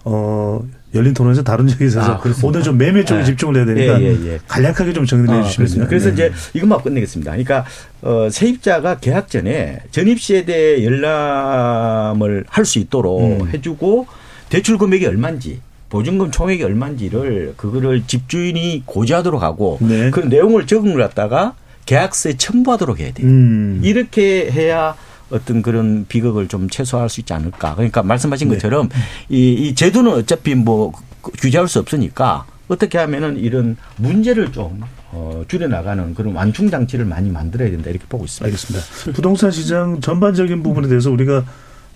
[0.04, 0.62] 어
[0.94, 2.22] 열린 토론에서 다룬 적이 있어서 아?
[2.42, 3.24] 오늘 좀 매매 쪽에 네.
[3.26, 4.38] 집중을 해야 되니까 예, 예, 예.
[4.46, 5.86] 간략하게 좀 정리해 아, 주시면요.
[5.86, 5.88] 그렇습니다.
[5.88, 6.12] 그래서 네.
[6.14, 7.30] 이제 이것만 끝내겠습니다.
[7.30, 7.64] 그러니까
[8.02, 13.48] 어, 세입자가 계약 전에 전입시에 대해 열람을 할 수 있도록 음.
[13.52, 14.06] 해주고
[14.48, 20.10] 대출 금액이 얼마인지 보증금 총액이 얼마인지를 그거를 집주인이 고지하도록 하고 네.
[20.10, 21.54] 그 내용을 걸 갖다가
[21.86, 23.26] 계약서에 첨부하도록 해야 돼요.
[23.26, 23.80] 음.
[23.82, 24.94] 이렇게 해야
[25.32, 27.74] 어떤 그런 비극을 좀 최소화할 수 있지 않을까.
[27.74, 28.54] 그러니까 말씀하신 네.
[28.54, 28.88] 것처럼
[29.28, 30.92] 이, 이 제도는 어차피 뭐
[31.38, 37.70] 규제할 수 없으니까 어떻게 하면은 이런 문제를 좀 어, 줄여나가는 그런 완충 장치를 많이 만들어야
[37.70, 38.46] 된다 이렇게 보고 있습니다.
[38.46, 39.12] 알겠습니다.
[39.12, 41.44] 부동산 시장 전반적인 부분에 대해서 우리가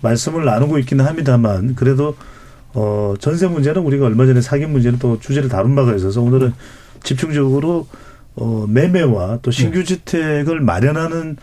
[0.02, 2.16] 말씀을 나누고 있기는 합니다만 그래도
[2.74, 6.52] 어 전세 문제는 우리가 얼마 전에 사기 문제는 또 주제를 다룬 바가 있어서 오늘은
[7.02, 7.86] 집중적으로
[8.34, 11.38] 어 매매와 또 신규 주택을 마련하는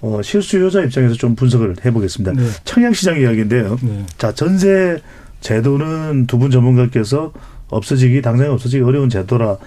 [0.00, 2.32] 어 실수요자 입장에서 좀 분석을 해보겠습니다.
[2.40, 2.48] 네.
[2.64, 3.78] 청약시장 이야기인데요.
[3.82, 4.04] 네.
[4.16, 4.98] 자 전세
[5.40, 7.32] 제도는 두 분 전문가께서
[7.70, 9.58] 없어지기 당장에 없어지기 어려운 제도라는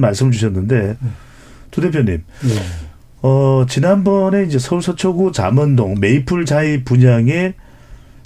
[0.00, 0.96] 말씀을 주셨는데
[1.70, 2.54] 두 대표님 네.
[3.22, 7.54] 어, 지난번에 이제 서울 서초구 잠원동 메이플 자이 분양에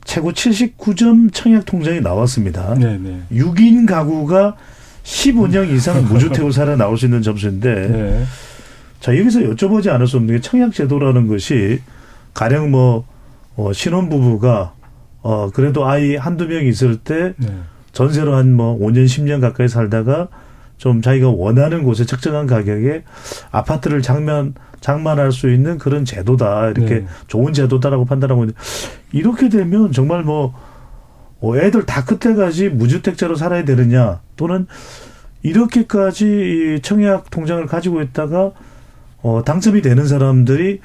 [0.05, 2.75] 최고 79점 청약 통장이 나왔습니다.
[2.75, 3.21] 네, 네.
[3.33, 4.57] 6인 가구가
[5.05, 8.25] 15년 이상 무주택을 살아 나올 수 있는 점수인데 네.
[9.01, 11.81] 자, 여기서 여쭤보지 않을 수 없는 게 청약 제도라는 것이
[12.35, 13.05] 가령 뭐
[13.57, 14.75] 어, 신혼부부가
[15.23, 17.49] 어, 그래도 아이 한두 명 있을 때 네.
[17.93, 20.29] 전세로 한 뭐 5년, 10년 가까이 살다가
[20.77, 23.05] 좀 자기가 원하는 곳에 적정한 가격에
[23.51, 26.71] 아파트를 장만, 장만할 수 있는 그런 제도다.
[26.71, 27.07] 이렇게 네.
[27.27, 28.59] 좋은 제도다라고 판단하고 있는데
[29.13, 30.55] 이렇게 되면 정말 뭐,
[31.41, 34.67] 어, 애들 다 끝에까지 무주택자로 살아야 되느냐 또는
[35.43, 36.27] 이렇게까지
[36.77, 38.53] 이 청약 통장을 가지고 있다가
[39.23, 40.81] 어, 당첨이 되는 사람들이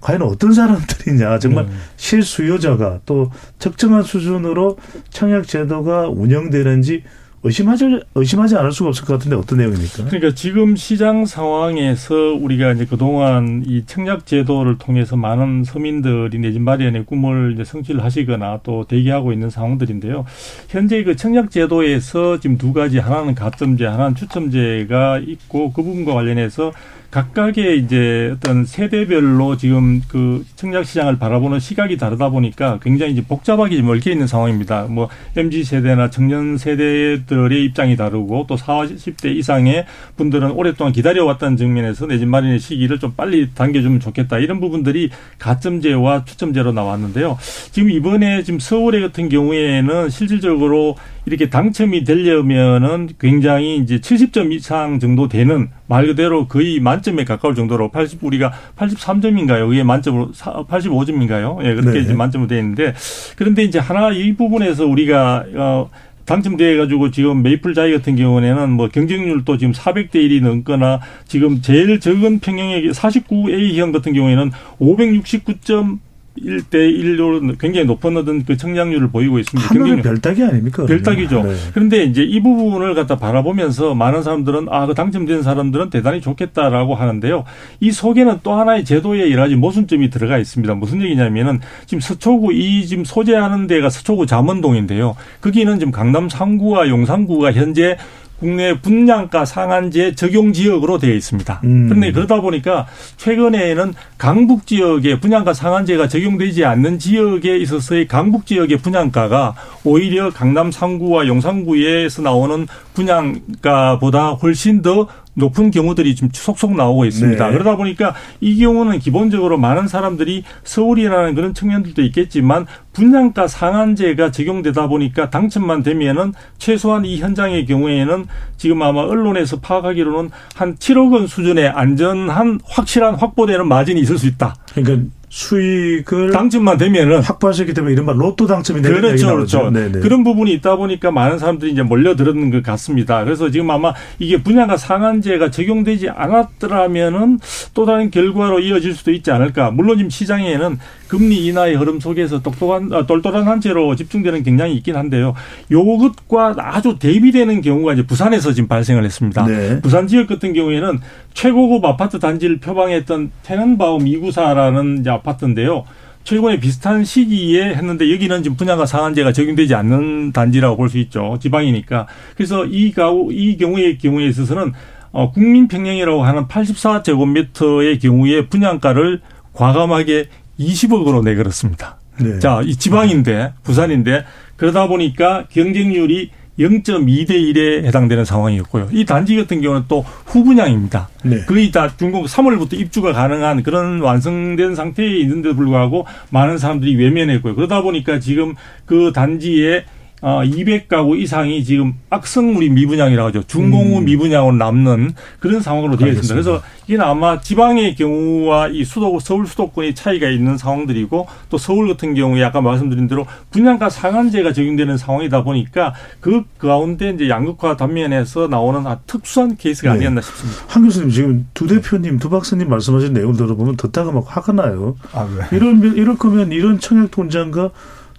[0.00, 1.38] 과연 어떤 사람들이냐.
[1.40, 1.72] 정말 네.
[1.96, 4.78] 실수요자가 또 특정한 수준으로
[5.10, 7.02] 청약 제도가 운영되는지
[7.42, 10.06] 의심하지, 의심하지 않을 수가 없을 것 같은데 어떤 내용입니까?
[10.06, 17.04] 그러니까 지금 시장 상황에서 우리가 이제 그동안 이 청약 제도를 통해서 많은 서민들이 내집 마련의
[17.06, 20.24] 꿈을 이제 성취를 하시거나 또 대기하고 있는 상황들인데요.
[20.68, 26.72] 현재 그 청약 제도에서 지금 두 가지 하나는 가점제, 하나는 추첨제가 있고 그 부분과 관련해서
[27.10, 33.80] 각각의 이제 어떤 세대별로 지금 그 청약 시장을 바라보는 시각이 다르다 보니까 굉장히 이제 복잡하게
[33.80, 34.84] 얽혀 있는 상황입니다.
[34.84, 42.18] 뭐 MZ 세대나 청년 세대들의 입장이 다르고 또 40대 이상의 분들은 오랫동안 기다려왔다는 측면에서 내
[42.18, 47.38] 집 마련의 시기를 좀 빨리 당겨주면 좋겠다 이런 부분들이 가점제와 추첨제로 나왔는데요.
[47.70, 55.28] 지금 이번에 지금 서울에 같은 경우에는 실질적으로 이렇게 당첨이 되려면은 굉장히 이제 70점 이상 정도
[55.28, 59.68] 되는 말 그대로 거의 만점에 가까울 정도로 80 우리가 83점인가요?
[59.68, 61.64] 그게 만점으로 85점인가요?
[61.64, 62.04] 예, 그렇게 네.
[62.04, 62.94] 이제 만점으로 되어 있는데
[63.36, 65.90] 그런데 이제 하나 이 부분에서 우리가 어
[66.26, 72.00] 당첨돼 가지고 지금 메이플 자이 같은 경우에는 뭐 경쟁률도 지금 400대 1이 넘거나 지금 제일
[72.00, 75.98] 적은 평형의 49A형 같은 경우에는 569점
[76.38, 79.68] 1대 1로 굉장히 높은 어떤 그 청량률을 보이고 있습니다.
[79.74, 80.02] 하늘의.
[80.02, 80.86] 별따기 아닙니까?
[80.86, 81.42] 별따기죠.
[81.42, 81.54] 네.
[81.74, 87.44] 그런데 이제 이 부분을 갖다 바라보면서 많은 사람들은 아, 그 당첨된 사람들은 대단히 좋겠다라고 하는데요.
[87.80, 90.74] 이 속에는 또 하나의 제도에 여러 가지 모순점이 들어가 있습니다.
[90.74, 95.16] 무슨 얘기냐면은 지금 서초구 이 지금 소재하는 데가 서초구 잠원동인데요.
[95.40, 97.96] 거기는 지금 강남 3구와 용산구가 현재
[98.38, 101.60] 국내 분양가 상한제 적용 지역으로 되어 있습니다.
[101.64, 101.88] 음.
[101.88, 109.54] 그런데 그러다 보니까 최근에는 강북 지역에 분양가 상한제가 적용되지 않는 지역에 있어서의 강북 지역의 분양가가
[109.84, 117.46] 오히려 강남 3구와 용산구에서 나오는 분양가보다 훨씬 더 높은 경우들이 지금 속속 나오고 있습니다.
[117.46, 117.52] 네.
[117.52, 125.28] 그러다 보니까 이 경우는 기본적으로 많은 사람들이 서울이라는 그런 측면들도 있겠지만 분양가 상한제가 적용되다 보니까
[125.28, 132.58] 당첨만 되면은 최소한 이 현장의 경우에는 지금 아마 언론에서 파악하기로는 한 7억 원 수준의 안전한
[132.64, 134.56] 확실한 확보되는 마진이 있을 수 있다.
[134.74, 139.34] 그러니까 수익을 당첨만 되면은 확보할 수 있기 때문에 이른바 로또 당첨이 되는 그렇죠.
[139.34, 139.70] 그렇죠.
[139.70, 140.00] 네네.
[140.00, 143.24] 그런 부분이 있다 보니까 많은 사람들이 이제 몰려들었는 것 같습니다.
[143.24, 147.40] 그래서 지금 아마 이게 분양가 상한제가 적용되지 않았더라면은
[147.74, 149.70] 또 다른 결과로 이어질 수도 있지 않을까.
[149.72, 154.96] 물론 지금 시장에는 금리 인하의 흐름 속에서 똑똑한 아, 똘똘한 한 채로 집중되는 경향이 있긴
[154.96, 155.34] 한데요.
[155.70, 159.46] 요것과 아주 대비되는 경우가 이제 부산에서 지금 발생을 했습니다.
[159.46, 159.80] 네.
[159.80, 161.00] 부산 지역 같은 경우에는
[161.34, 165.84] 최고급 아파트 단지를 표방했던 테넌바움 294라는 이제 아파트인데요.
[166.24, 171.38] 최근에 비슷한 시기에 했는데 여기는 지금 분양가 상한제가 적용되지 않는 단지라고 볼 수 있죠.
[171.40, 172.06] 지방이니까.
[172.36, 174.72] 그래서 이 가우 이 경우의 경우에 있어서는
[175.12, 179.20] 어, 국민평형이라고 하는 84제곱미터의 경우에 분양가를
[179.52, 180.26] 과감하게
[180.58, 181.96] 20억으로 내걸었습니다.
[182.20, 182.38] 네.
[182.38, 184.24] 자, 이 지방인데 부산인데
[184.56, 188.88] 그러다 보니까 경쟁률이 0.2대 1에 해당되는 상황이었고요.
[188.92, 191.08] 이 단지 같은 경우는 또 후분양입니다.
[191.24, 191.44] 네.
[191.46, 197.54] 거의 다 중공 3월부터 입주가 가능한 그런 완성된 상태에 있는데도 불구하고 많은 사람들이 외면했고요.
[197.54, 199.84] 그러다 보니까 지금 그 단지에
[200.22, 203.42] 어, 200가구 이상이 지금 악성우리 미분양이라고 하죠.
[203.46, 204.04] 중공후 음.
[204.06, 206.34] 미분양으로 남는 그런 상황으로 되어 있습니다.
[206.34, 212.14] 그래서 이게 아마 지방의 경우와 이 수도 서울 수도권의 차이가 있는 상황들이고 또 서울 같은
[212.14, 218.86] 경우에 아까 말씀드린 대로 분양가 상한제가 적용되는 상황이다 보니까 그 가운데 이제 양극화 단면에서 나오는
[218.86, 219.96] 아주 특수한 케이스가 네.
[219.96, 220.62] 아니었나 싶습니다.
[220.68, 224.96] 한 교수님 지금 두 대표님, 두 박사님 말씀하신 내용을 들어보면 듣다가 막 화가 나요.
[225.12, 225.56] 아, 왜?
[225.56, 227.70] 이런 이럴 거면 이런 청약 통장과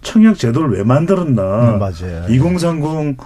[0.02, 1.76] 청약 제도를 왜 만들었나?
[1.76, 2.26] 음, 맞아요.
[2.30, 3.18] 2030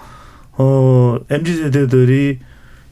[0.57, 2.39] 어, MZ 세대들이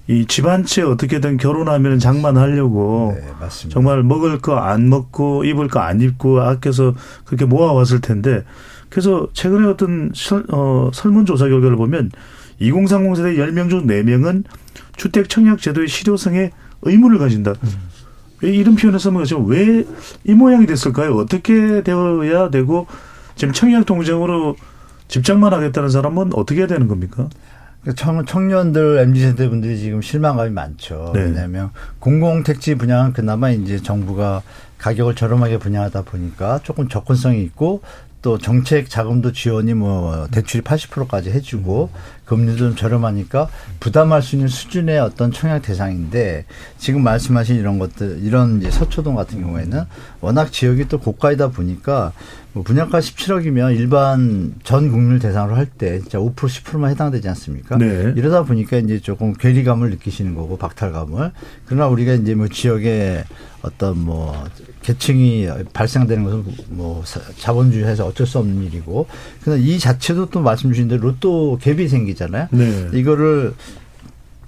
[0.07, 3.73] 이집한채 어떻게든 결혼하면 장만하려고 네, 맞습니다.
[3.73, 8.43] 정말 먹을 거 안 먹고 입을 거 안 입고 아껴서 그렇게 모아왔을 텐데
[8.89, 12.09] 그래서 최근에 어떤 설, 어, 설문조사 결과를 보면
[12.59, 14.45] 2030 세대 10명 중 4명은
[14.97, 16.49] 주택 청약 제도의 실효성에
[16.81, 17.53] 의문을 가진다.
[18.41, 19.25] 왜 이런 표현을 쓰면?
[19.47, 19.85] 왜
[20.25, 21.15] 이 모양이 됐을까요?
[21.17, 22.87] 어떻게 되어야 되고
[23.39, 24.57] 지금 청약 통장으로
[25.07, 27.29] 집장만 하겠다는 사람은 어떻게 해야 되는 겁니까?
[27.85, 31.13] 그 청, 청년들 MZ 세대 분들이 지금 실망감이 많죠.
[31.15, 31.21] 네.
[31.21, 34.41] 왜냐하면 공공택지 분양은 그나마 이제 정부가
[34.77, 37.81] 가격을 저렴하게 분양하다 보니까 조금 접근성이 있고
[38.21, 41.91] 또 정책 자금도 지원이 뭐 대출이 80%까지 해주고
[42.29, 46.45] 금리도 좀 저렴하니까 부담할 수 있는 수준의 어떤 청약 대상인데
[46.77, 49.83] 지금 말씀하신 이런 것들 이런 이제 서초동 같은 경우에는
[50.21, 52.13] 워낙 지역이 또 고가이다 보니까
[52.53, 57.77] 뭐 분양가 17억이면 일반 전 국민을 대상으로 할 때 진짜 5% 10%만 해당되지 않습니까?
[57.77, 58.11] 네.
[58.15, 61.31] 이러다 보니까 이제 조금 괴리감을 느끼시는 거고 박탈감을
[61.65, 63.23] 그러나 우리가 이제 뭐 지역에
[63.61, 64.45] 어떤 뭐
[64.81, 69.05] 계층이 발생되는 것은 뭐 사- 자본주의에서 어쩔 수 없는 일이고
[69.43, 72.47] 그러나 이 자체도 또 말씀 주신 대로 로또 갭이 생기 잖아요.
[72.51, 72.89] 네.
[72.93, 73.53] 이거를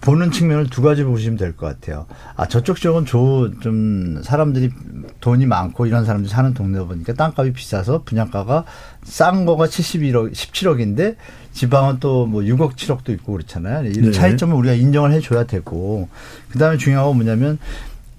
[0.02, 2.08] 보는 측면을 두 가지 보시면 될 것 같아요.
[2.36, 4.72] 아 저쪽 지역은 좀 사람들이
[5.20, 8.66] 돈이 많고 이런 사람들이 사는 동네다 보니까 땅값이 비싸서 분양가가
[9.04, 11.18] 싼 거가 71억, 17억인데
[11.54, 13.90] 지방은 또 뭐 6억, 7억도 있고 그렇잖아요.
[13.92, 14.12] 이 네.
[14.12, 16.10] 차이점을 우리가 인정을 해줘야 되고
[16.50, 17.60] 그다음에 중요한 건 뭐냐면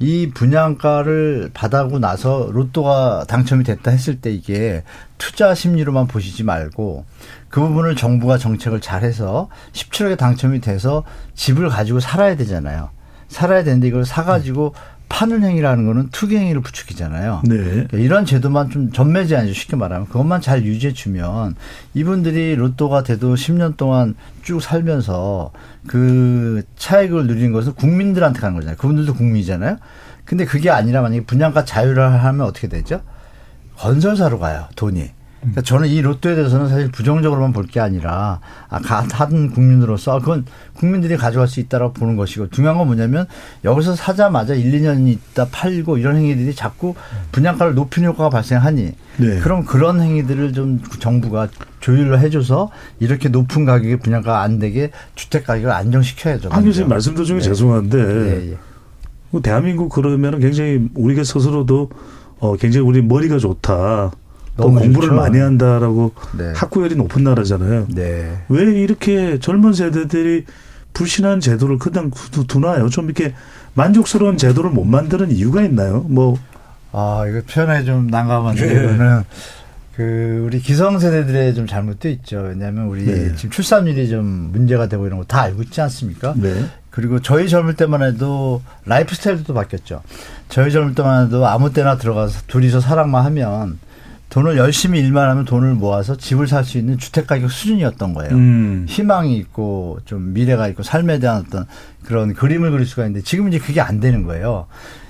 [0.02, 4.82] 이 분양가를 받아고 나서 로또가 당첨이 됐다 했을 때 이게
[5.16, 7.04] 투자 심리로만 보시지 말고
[7.48, 12.90] 그 부분을 정부가 정책을 잘해서 17억에 당첨이 돼서 집을 가지고 살아야 되잖아요.
[13.28, 14.74] 살아야 되는데 이걸 사가지고
[15.12, 17.42] 파는 행위라는 거는 투기 행위를 부추기잖아요.
[17.44, 17.56] 네.
[17.58, 19.52] 그러니까 이런 제도만 좀 전매지 않죠.
[19.52, 20.08] 쉽게 말하면.
[20.08, 21.54] 그것만 잘 유지해 주면
[21.92, 25.52] 이분들이 로또가 돼도 10년 동안 쭉 살면서
[25.86, 28.78] 그 차익을 누리는 것은 국민들한테 가는 거잖아요.
[28.78, 29.76] 그분들도 국민이잖아요.
[30.24, 33.02] 근데 그게 아니라 만약에 분양가 자유를 하면 어떻게 되죠?
[33.76, 35.10] 건설사로 가요, 돈이.
[35.42, 40.18] 그러니까 저는 이 로또에 대해서는 사실 부정적으로만 볼 게 아니라 아, 가- 한 국민으로서 아,
[40.20, 43.26] 그건 국민들이 가져갈 수 있다라고 보는 것이고 중요한 건 뭐냐면
[43.64, 46.94] 여기서 사자마자 1, 2년 있다 팔고 이런 행위들이 자꾸
[47.32, 49.40] 분양가를 높이는 효과가 발생하니 네.
[49.40, 51.48] 그럼 그런 행위들을 좀 정부가
[51.80, 56.50] 조율을 해줘서 이렇게 높은 가격에 분양가 안 되게 주택 가격을 안정시켜야죠.
[56.50, 56.88] 한 교수님.
[56.88, 57.44] 말씀 도중에 네.
[57.44, 58.56] 죄송한데.
[59.30, 61.90] 뭐 대한민국 그러면 굉장히 우리가 스스로도
[62.38, 64.12] 어 굉장히 우리 머리가 좋다.
[64.56, 65.20] 또 너무 공부를 좋죠.
[65.20, 66.52] 많이 한다라고 네.
[66.54, 67.86] 학구열이 높은 나라잖아요.
[67.90, 68.42] 네.
[68.48, 70.44] 왜 이렇게 젊은 세대들이
[70.92, 72.88] 불신한 제도를 그냥 두- 두나요?
[72.90, 73.34] 좀 이렇게
[73.74, 76.00] 만족스러운 제도를 못 만드는 이유가 있나요?
[76.08, 76.36] 뭐
[76.92, 78.84] 아, 이거 표현하기 좀 난감한데, 네.
[78.84, 79.22] 이거는
[79.96, 82.40] 그, 우리 기성세대들의 좀 잘못도 있죠.
[82.50, 83.34] 왜냐하면 우리 네.
[83.34, 86.34] 지금 출산율이 좀 문제가 되고 이런 거 다 알고 있지 않습니까?
[86.36, 86.66] 네.
[86.90, 90.02] 그리고 저희 젊을 때만 해도 라이프 스타일도 바뀌었죠.
[90.50, 93.78] 저희 젊을 때만 해도 아무 때나 들어가서 둘이서 사랑만 하면
[94.32, 98.34] 돈을 열심히 일만 하면 돈을 모아서 집을 살 수 있는 주택 가격 수준이었던 거예요.
[98.34, 98.86] 음.
[98.88, 101.66] 희망이 있고 좀 미래가 있고 삶에 대한 어떤
[102.04, 104.68] 그런 그림을 그릴 수가 있는데 지금 이제 그게 안 되는 거예요.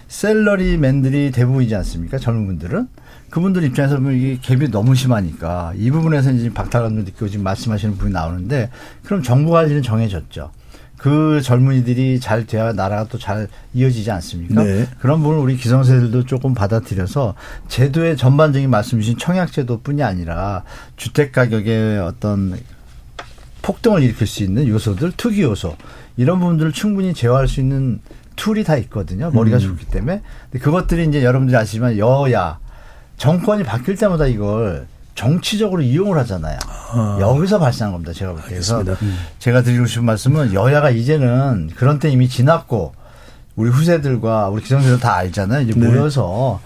[0.08, 2.18] 셀러리맨들이 대부분이지 않습니까?
[2.18, 2.88] 젊은 분들은.
[3.30, 8.12] 그분들 입장에서 보면 이게 갭이 너무 심하니까 이 부분에서 이제 박탈감도 느끼고 지금 말씀하시는 부분이
[8.12, 8.70] 나오는데
[9.04, 10.50] 그럼 정부 관리는 정해졌죠.
[10.98, 14.62] 그 젊은이들이 잘 돼야 나라가 또 잘 이어지지 않습니까?
[14.62, 14.87] 네.
[15.00, 17.35] 그런 부분을 우리 기성세대들도 조금 받아들여서
[17.68, 20.62] 제도의 전반적인 말씀 주신 청약제도뿐이 아니라
[20.96, 22.57] 주택 가격의 어떤
[23.62, 25.76] 폭등을 일으킬 수 있는 요소들, 투기 요소
[26.16, 28.00] 이런 부분들을 충분히 제어할 수 있는
[28.37, 29.31] 툴이 다 있거든요.
[29.31, 29.61] 머리가 음.
[29.61, 30.20] 좋기 때문에.
[30.50, 32.59] 근데 그것들이 이제 여러분들이 아시지만 여야
[33.18, 36.59] 정권이 바뀔 때마다 이걸 정치적으로 이용을 하잖아요.
[37.20, 38.12] 여기서 발생한 겁니다.
[38.12, 38.48] 제가 볼 때.
[38.48, 38.81] 그래서.
[38.81, 39.18] 음.
[39.38, 42.94] 제가 드리고 싶은 말씀은 여야가 이제는 그런 때 이미 지났고
[43.57, 45.62] 우리 후세들과 우리 기성세들 다 알잖아요.
[45.62, 45.87] 이제 네.
[45.87, 46.61] 모여서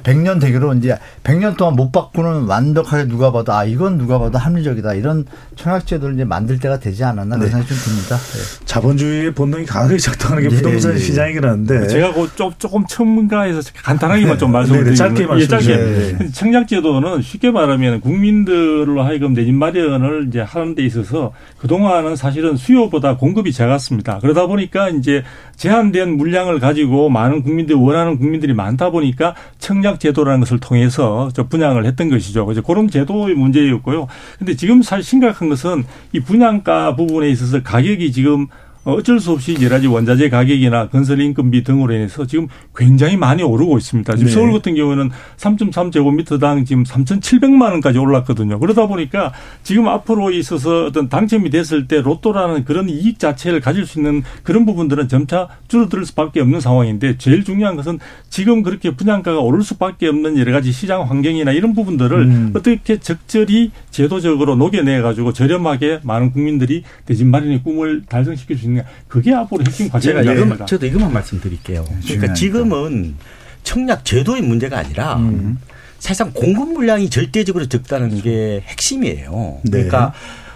[0.00, 4.94] 100년 대교로 이제 100년 동안 못 바꾸는 완벽하게 누가 봐도 아 이건 누가 봐도 합리적이다
[4.94, 5.24] 이런
[5.56, 7.50] 청약제도를 이제 만들 때가 되지 않았나 그런 네.
[7.50, 8.16] 생각이 좀 듭니다.
[8.16, 8.64] 네.
[8.66, 10.98] 자본주의의 본능이 강하게 작동하는 게 예, 부동산 예, 예.
[11.00, 15.48] 시장이긴 한데 제가 그 조- 조금 첨가해서 간단하게만 좀 네, 말씀을 네, 드리면 짧게 말씀해
[15.62, 15.76] 짧게.
[16.18, 16.30] 네.
[16.32, 23.52] 청약제도는 쉽게 말하면 국민들로 하여금 내집 마련을 이제 하는 데 있어서 그동안은 사실은 수요보다 공급이
[23.52, 24.18] 작았습니다.
[24.20, 25.22] 그러다 보니까 이제
[25.56, 31.84] 제한된 물량을 가지고 많은 국민들이 원하는 국민들이 많다 보니까 청약 제도라는 것을 통해서 저 분양을
[31.86, 32.44] 했던 것이죠.
[32.46, 34.06] 그래서 그런 제도의 문제였고요.
[34.38, 38.46] 근데 지금 사실 심각한 것은 이 분양가 부분에 있어서 가격이 지금
[38.84, 43.78] 어쩔 수 없이 여러 가지 원자재 가격이나 건설 인건비 등으로 인해서 지금 굉장히 많이 오르고
[43.78, 44.16] 있습니다.
[44.16, 44.32] 지금 네.
[44.32, 48.58] 서울 같은 경우는 3.3제곱미터당 지금 3,700만 원까지 올랐거든요.
[48.58, 54.00] 그러다 보니까 지금 앞으로 있어서 어떤 당첨이 됐을 때 로또라는 그런 이익 자체를 가질 수
[54.00, 59.62] 있는 그런 부분들은 점차 줄어들 수밖에 없는 상황인데 제일 중요한 것은 지금 그렇게 분양가가 오를
[59.62, 62.52] 수밖에 없는 여러 가지 시장 환경이나 이런 부분들을 음.
[62.56, 68.71] 어떻게 적절히 제도적으로 녹여내 가지고 저렴하게 많은 국민들이 내집 마련의 꿈을 달성시킬 수 있는
[69.08, 70.32] 그게 앞으로 핵심 제가 과제입니다.
[70.32, 71.84] 이것만, 저도 이것만 말씀드릴게요.
[71.84, 72.34] 그러니까 중요하니까.
[72.34, 73.14] 지금은
[73.62, 75.58] 청약 제도의 문제가 아니라 음.
[75.98, 79.60] 사실상 공급 물량이 절대적으로 적다는 게 핵심이에요.
[79.64, 79.70] 네.
[79.70, 80.12] 그러니까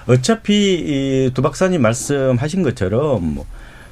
[0.07, 0.75] 어차피
[1.27, 3.47] 이 두 박사님 말씀하신 것처럼 뭐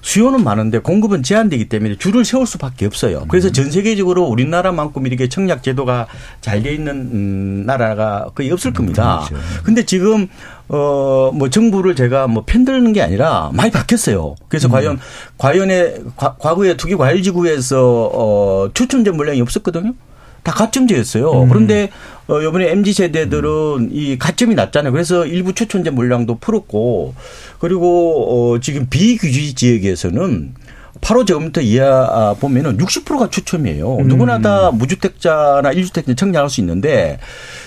[0.05, 3.25] 수요는 많은데 공급은 제한되기 때문에 줄을 세울 수밖에 없어요.
[3.29, 6.07] 그래서 전 세계적으로 우리나라만큼 이렇게 청약 제도가
[6.43, 9.27] 잘 돼 있는 음, 나라가 거의 없을 겁니다.
[9.65, 10.29] 근데 지금
[10.69, 14.35] 어 뭐 정부를 제가 뭐 편드는 게 아니라 많이 바뀌었어요.
[14.49, 14.99] 그래서 과연
[15.39, 19.95] 과연에 과, 과거에 투기 과열지구에서 어 추천제 물량이 없었거든요.
[20.43, 21.49] 다 가점제였어요.
[21.49, 21.89] 그런데
[22.27, 24.93] 어 이번에 MZ 세대들은 이 가점이 낮잖아요.
[24.93, 27.15] 그래서 일부 추천제 물량도 풀었고
[27.59, 30.55] 그리고 어 지금 비규지 지역에서는
[31.01, 33.99] 8호 제곱미터 이하 보면은 60%가 추첨이에요.
[34.05, 37.19] 누구나 다 무주택자나 일주택자 청약할 수 있는데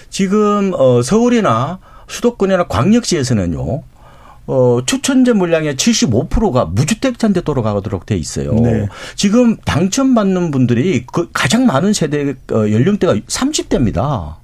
[0.10, 3.84] 지금 어 서울이나 수도권이나 광역시에서는요.
[4.48, 8.54] 어, 추천제 물량의 75%가 무주택자한테 돌아가도록 돼 있어요.
[8.54, 8.88] 네.
[9.16, 14.36] 지금 당첨받는 분들이 그 가장 많은 세대 어, 연령대가 30대입니다.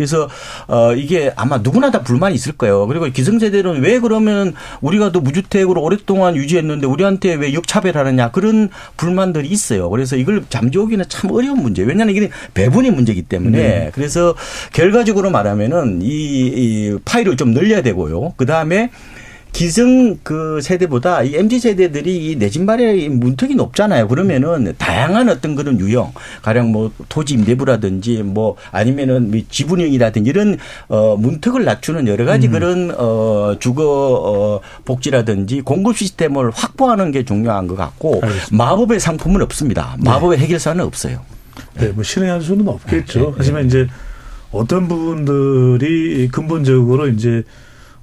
[0.00, 0.30] 그래서
[0.66, 2.86] 어 이게 아마 누구나 다 불만이 있을 거예요.
[2.86, 9.90] 그리고 기성세대는 왜 그러면 우리가 또 무주택으로 오랫동안 유지했는데 우리한테 왜 역차별하느냐 그런 불만들이 있어요.
[9.90, 11.82] 그래서 이걸 잠재우기는 참 어려운 문제.
[11.82, 13.90] 왜냐하면 이게 배분의 문제이기 때문에 네.
[13.92, 14.34] 그래서
[14.72, 18.32] 결과적으로 말하면은 이, 이 파일을 좀 늘려야 되고요.
[18.38, 18.90] 그 다음에
[19.52, 24.08] 기성 그 세대보다 이 MZ 세대들이 이 내집 마련의 문턱이 높잖아요.
[24.08, 30.56] 그러면은 다양한 어떤 그런 유형, 가령 뭐 토지 임대부라든지 뭐 아니면은 뭐 지분형이라든지 이런
[30.88, 37.66] 어 문턱을 낮추는 여러 가지 그런 어 주거 어 복지라든지 공급 시스템을 확보하는 게 중요한
[37.66, 39.96] 것 같고 마법의 상품은 없습니다.
[39.98, 41.20] 마법의 해결사는 없어요.
[41.74, 43.34] 네, 뭐 실행할 수는 없겠죠.
[43.36, 43.86] 하지만 이제
[44.52, 47.42] 어떤 부분들이 근본적으로 이제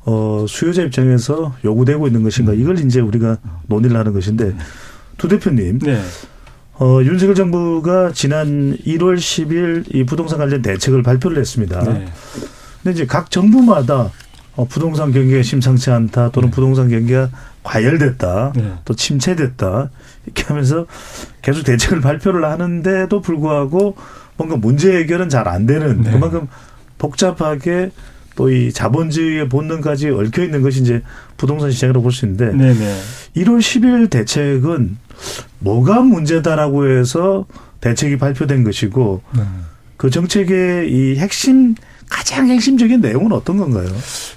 [0.09, 4.55] 어, 수요자 입장에서 요구되고 있는 것인가 이걸 이제 우리가 논의를 하는 것인데
[5.17, 6.01] 두 대표님, 네.
[6.79, 11.83] 어, 윤석열 정부가 지난 1월 10일 이 부동산 관련 대책을 발표를 했습니다.
[11.83, 12.05] 네.
[12.81, 14.09] 근데 이제 각 정부마다
[14.55, 17.29] 어, 부동산 경기가 심상치 않다 또는 부동산 경기가
[17.63, 18.73] 과열됐다 네.
[18.85, 19.89] 또 침체됐다
[20.25, 20.85] 이렇게 하면서
[21.41, 23.97] 계속 대책을 발표를 하는데도 불구하고
[24.37, 26.11] 뭔가 문제 해결은 잘 안 되는 네.
[26.11, 26.47] 그만큼
[26.97, 27.91] 복잡하게
[28.37, 31.01] 또 이 자본주의의 본능까지 얽혀 있는 것이 이제
[31.35, 32.95] 부동산 시장이라고 볼 수 있는데 네네.
[33.37, 34.97] 1월 10일 대책은
[35.59, 37.45] 뭐가 문제다라고 해서
[37.81, 39.41] 대책이 발표된 것이고 네.
[39.97, 41.75] 그 정책의 이 핵심
[42.09, 43.87] 가장 핵심적인 내용은 어떤 건가요?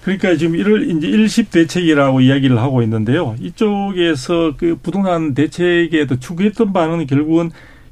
[0.03, 3.36] 그러니까 지금 이를 이제 일십 대책이라고 이야기를 하고 있는데요.
[3.40, 7.51] 이쪽에서 그 부동산 대책에 또 추구했던 바는 결국은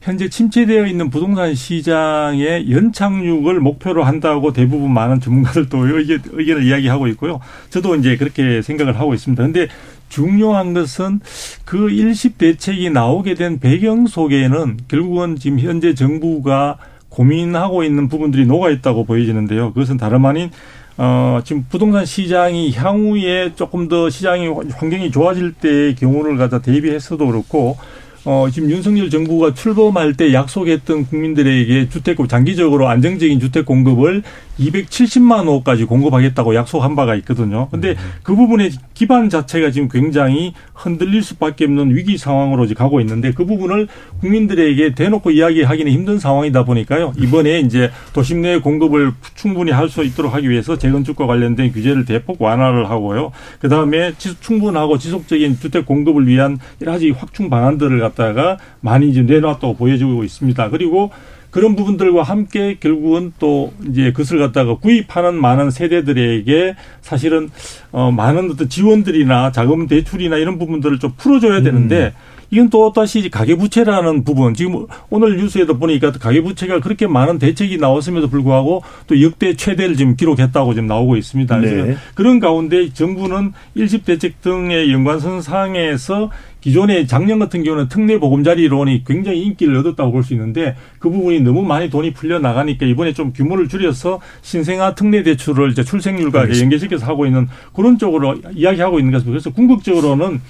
[0.09, 7.41] 현재 침체되어 있는 부동산 시장의 연착륙을 목표로 한다고 대부분 많은 전문가들도 의견, 의견을 이야기하고 있고요.
[7.69, 9.43] 저도 이제 그렇게 생각을 하고 있습니다.
[9.43, 9.69] 근데
[10.09, 11.21] 중요한 것은
[11.67, 16.79] 그 일십 대책이 나오게 된 배경 속에는 결국은 지금 현재 정부가
[17.11, 19.75] 고민하고 있는 부분들이 녹아 있다고 보여지는데요.
[19.75, 20.49] 그것은 다름 아닌
[20.97, 27.77] 어, 지금 부동산 시장이 향후에 조금 더 시장이 환경이 좋아질 때의 경우를 갖다 대비해서도 그렇고
[28.25, 34.23] 어, 지금 윤석열 정부가 출범할 때 약속했던 국민들에게 주택, 장기적으로 안정적인 주택 공급을
[34.59, 37.69] 270만 호까지 공급하겠다고 약속한 바가 있거든요.
[37.71, 43.33] 근데 그 부분의 기반 자체가 지금 굉장히 흔들릴 수밖에 없는 위기 상황으로 이제 가고 있는데
[43.33, 43.89] 그 부분을
[44.21, 47.13] 국민들에게 대놓고 이야기하기는 힘든 상황이다 보니까요.
[47.19, 52.43] 이번에 이제 도심 내 공급을 충분히 할 수 있도록 하기 위해서 재건축과 관련된 규제를 대폭
[52.43, 53.33] 완화를 하고요.
[53.59, 59.77] 그 다음에 충분하고 지속적인 주택 공급을 위한 여러 가지 확충 방안들을 갖다가 많이 이제 내놨다고
[59.77, 60.69] 보여지고 있습니다.
[60.69, 61.11] 그리고
[61.51, 67.51] 그런 부분들과 함께 결국은 또 이제 그것을 갖다가 구입하는 많은 세대들에게 사실은
[67.91, 72.39] 어 많은 어떤 지원들이나 자금 대출이나 이런 부분들을 좀 풀어줘야 되는데 음.
[72.51, 78.83] 이건 또 다시 가계부채라는 부분 지금 오늘 뉴스에도 보니까 가계부채가 그렇게 많은 대책이 나왔음에도 불구하고
[79.07, 81.59] 또 역대 최대를 지금 기록했다고 지금 나오고 있습니다.
[81.59, 81.97] 네.
[82.15, 86.31] 그런 가운데 정부는 일십 대책 등의 연관성 상에서
[86.61, 91.63] 기존에 작년 같은 경우는 특례 보금자리론이 굉장히 인기를 얻었다고 볼 수 있는데 그 부분이 너무
[91.63, 96.65] 많이 돈이 풀려 나가니까 이번에 좀 규모를 줄여서 신생아 특례 대출을 이제 출생률과 알겠습니다.
[96.65, 99.31] 연계시켜서 하고 있는 그런 쪽으로 이야기하고 있는 것입니다.
[99.33, 100.41] 그래서 궁극적으로는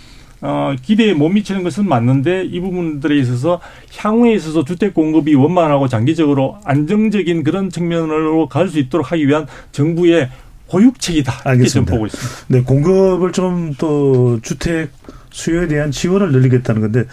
[0.41, 3.61] 어, 기대에 못 미치는 것은 맞는데 이 부분들에 있어서
[3.97, 10.29] 향후에 있어서 주택 공급이 원만하고 장기적으로 안정적인 그런 측면으로 갈 수 있도록 하기 위한 정부의
[10.71, 11.33] 보육책이다.
[11.55, 12.45] 이렇게 좀 보고 있습니다.
[12.49, 14.91] 네, 공급을 좀 또 주택
[15.39, 17.05] 수요에 대한 지원을 늘리겠다는 건데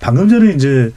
[0.00, 0.92] 방금 전에 이제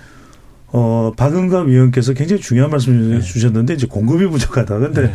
[0.68, 3.22] 어 박은갑 위원께서 굉장히 중요한 말씀 네.
[3.22, 4.80] 주셨는데 이제 공급이 부족하다.
[4.80, 5.14] 근데 네.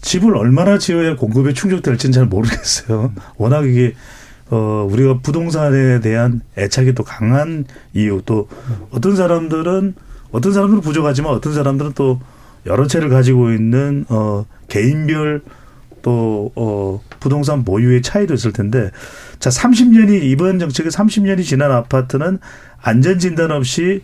[0.00, 3.12] 집을 얼마나 지어야 공급이 충족될지는 잘 모르겠어요.
[3.36, 3.94] 워낙 이게
[4.48, 8.48] 어 우리가 부동산에 대한 애착이 또 강한 이유 또
[8.90, 9.94] 어떤 사람들은
[10.32, 12.20] 어떤 사람들은 부족하지만 어떤 사람들은 또
[12.64, 15.42] 여러 채를 가지고 있는 어 개인별
[16.02, 18.90] 또, 어, 부동산 보유의 차이도 있을 텐데,
[19.40, 22.38] 자, 30년이, 이번 정책의 30년이 지난 아파트는
[22.80, 24.02] 안전 진단 없이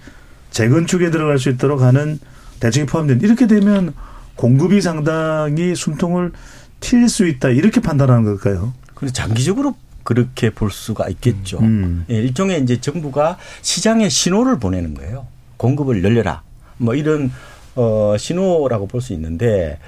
[0.50, 2.18] 재건축에 들어갈 수 있도록 하는
[2.60, 3.92] 대책이 포함된, 이렇게 되면
[4.34, 6.32] 공급이 상당히 숨통을
[6.80, 8.72] 튈 수 있다, 이렇게 판단하는 걸까요?
[8.94, 11.58] 근데 장기적으로 그렇게 볼 수가 있겠죠.
[11.58, 12.06] 음.
[12.10, 15.26] 예, 일종의 이제 정부가 시장에 신호를 보내는 거예요.
[15.58, 16.42] 공급을 열려라.
[16.78, 17.30] 뭐 이런
[17.74, 19.78] 어 신호라고 볼 수 있는데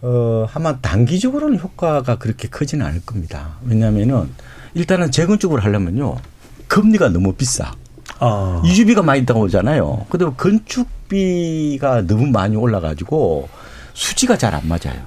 [0.00, 3.56] 어, 아마 단기적으로는 효과가 그렇게 크지는 않을 겁니다.
[3.66, 4.28] 왜냐하면은
[4.78, 6.16] 일단은 재건축을 하려면요.
[6.68, 7.72] 금리가 너무 비싸.
[8.20, 8.62] 아.
[8.64, 10.06] 유지비가 많이 하잖아요.
[10.08, 13.48] 그다음 건축비가 너무 많이 올라가지고
[13.94, 15.02] 수지가 잘 안 맞아요.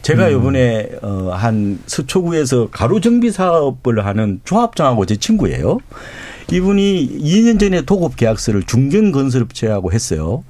[0.00, 0.38] 제가 음.
[0.38, 5.78] 이번에 어, 한 서초구에서 가로 정비 사업을 하는 조합장하고 제 친구예요.
[6.50, 10.44] 이분이 2년 전에 도급 계약서를 중견 건설업체하고 했어요.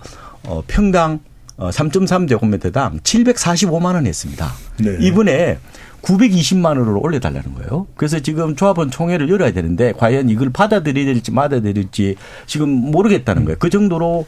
[0.45, 1.21] 어, 평당
[1.57, 4.53] 어, 3.3제곱미터당 745만 원 했습니다.
[4.79, 4.97] 네.
[5.01, 5.59] 이번에
[6.05, 7.87] 920만 원으로 올려달라는 거예요.
[7.97, 13.57] 그래서 지금 조합원 총회를 열어야 되는데 과연 이걸 받아들여야 될지 받아들일지 지금 모르겠다는 거예요.
[13.59, 14.27] 그 정도로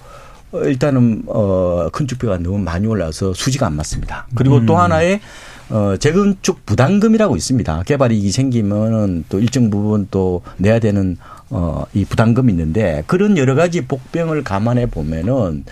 [0.52, 4.26] 어, 일단은 어 건축비가 너무 많이 올라서 수지가 안 맞습니다.
[4.34, 4.66] 그리고 음.
[4.66, 5.20] 또 하나의
[5.68, 7.82] 어 재건축 부담금이라고 있습니다.
[7.84, 11.16] 개발이익이 생기면은 또 일정 부분 또 내야 되는
[11.50, 15.64] 어, 이 부담금이 있는데 그런 여러 가지 복병을 감안해 보면은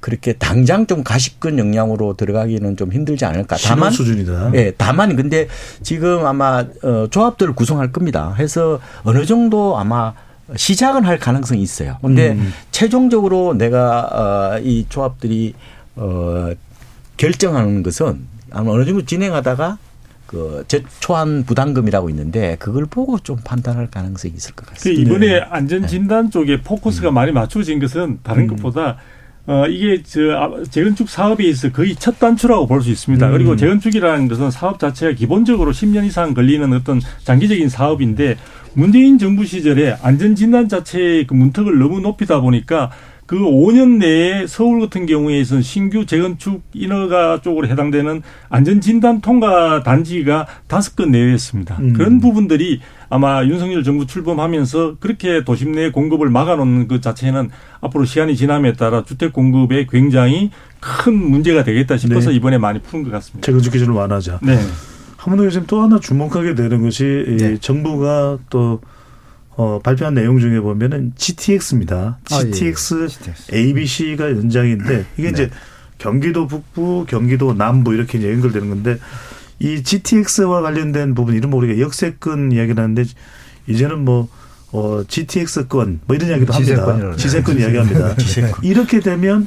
[0.00, 3.56] 그렇게 당장 좀 가십권 역량으로 들어가기는 좀 힘들지 않을까.
[3.62, 4.52] 다만 수준이다.
[4.54, 5.46] 예, 다만 근데
[5.82, 8.34] 지금 아마 어, 조합들을 구성할 겁니다.
[8.38, 10.14] 해서 어느 정도 아마
[10.56, 11.98] 시작은 할 가능성이 있어요.
[12.02, 12.52] 근데 음.
[12.72, 15.54] 최종적으로 내가 어, 이 조합들이
[15.94, 16.50] 어,
[17.16, 19.78] 결정하는 것은 아마 어느 정도 진행하다가
[20.30, 25.02] 그 제초한 부담금이라고 있는데 그걸 보고 좀 판단할 가능성이 있을 것 같습니다.
[25.02, 25.40] 그 이번에 네.
[25.50, 26.30] 안전 진단 네.
[26.30, 27.14] 쪽에 포커스가 음.
[27.14, 28.46] 많이 맞춰진 것은 다른 음.
[28.46, 28.98] 것보다
[29.48, 33.26] 어 이게 저 아, 재건축 사업에 있어 거의 첫 단추라고 볼 수 있습니다.
[33.26, 33.32] 음.
[33.32, 38.36] 그리고 재건축이라는 것은 사업 자체가 기본적으로 10년 이상 걸리는 어떤 장기적인 사업인데
[38.74, 42.92] 문재인 정부 시절에 안전 진단 자체의 그 문턱을 너무 높이다 보니까
[43.30, 50.96] 그 5년 내에 서울 같은 경우에선 신규 재건축 인허가 쪽으로 해당되는 안전진단 통과 단지가 다섯
[50.96, 51.76] 건 내외였습니다.
[51.78, 51.92] 음.
[51.92, 57.50] 그런 부분들이 아마 윤석열 정부 출범하면서 그렇게 도심 내 공급을 막아놓는 것 자체는
[57.80, 60.50] 앞으로 시간이 지남에 따라 주택 공급에 굉장히
[60.80, 62.36] 큰 문제가 되겠다 싶어서 네.
[62.36, 63.46] 이번에 많이 푸는 것 같습니다.
[63.46, 64.40] 재건축 기준을 완화하자.
[64.42, 64.58] 네.
[65.18, 67.58] 한번더 요즘 또 하나 주목하게 되는 것이 네.
[67.58, 68.80] 정부가 또
[69.60, 72.16] 어, 발표한 내용 중에 보면은 GTX입니다.
[72.24, 73.54] GTX, 아, 예, GTX.
[73.54, 75.30] ABC가 연장인데 이게 네.
[75.32, 75.50] 이제
[75.98, 78.96] 경기도 북부, 경기도 남부 이렇게 이제 연결되는 건데
[79.58, 83.04] 이 GTX와 관련된 부분 이름 모르게 역세권 이야기를 하는데
[83.66, 84.28] 이제는 뭐
[84.72, 87.16] 어, GTX권 뭐 이런 이야기도 합니다.
[87.16, 88.16] 지세권 이야기합니다.
[88.16, 88.64] 지세권.
[88.64, 89.46] 이렇게 되면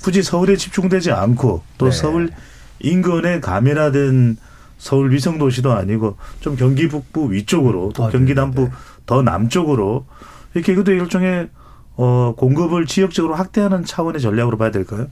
[0.00, 1.92] 굳이 서울에 집중되지 않고 또 네.
[1.92, 2.30] 서울
[2.78, 4.38] 인근에 가면화된
[4.78, 8.70] 서울 위성 도시도 아니고 좀 경기 북부 위쪽으로 또 아, 경기 네, 남부
[9.10, 10.06] 더 남쪽으로
[10.54, 11.48] 이렇게 이것도 일종의
[11.96, 15.08] 어 공급을 지역적으로 확대하는 차원의 전략으로 봐야 될까요?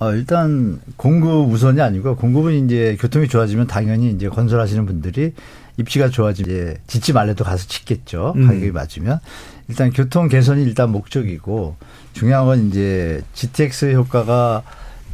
[0.00, 5.32] 어, 일단 공급 우선이 아니고 공급은 이제 교통이 좋아지면 당연히 이제 건설하시는 분들이
[5.78, 8.34] 입지가 좋아지면 이제 짓지 말래도 가서 짓겠죠.
[8.36, 8.46] 음.
[8.46, 9.18] 가격이 맞으면.
[9.68, 11.76] 일단 교통 개선이 일단 목적이고
[12.12, 14.62] 중요한 건 이제 GTX 효과가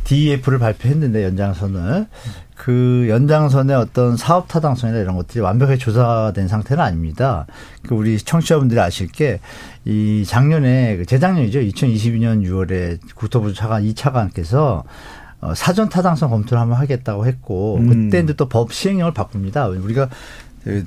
[0.07, 2.07] DEF를 발표했는데 연장선을
[2.55, 7.47] 그 연장선의 어떤 사업 타당성이나 이런 것들이 완벽하게 조사된 상태는 아닙니다.
[7.87, 9.41] 그 우리 청취자분들이 아실 게
[9.87, 11.61] 이 작년에 그 재작년이죠.
[11.61, 14.83] 2022년 6월에 국토부 차관 이 차관께서
[15.41, 17.89] 어, 사전 타당성 검토를 한번 하겠다고 했고 음.
[18.11, 19.69] 그때 이제 또 법 시행령을 바꿉니다.
[19.69, 20.15] 우리가 그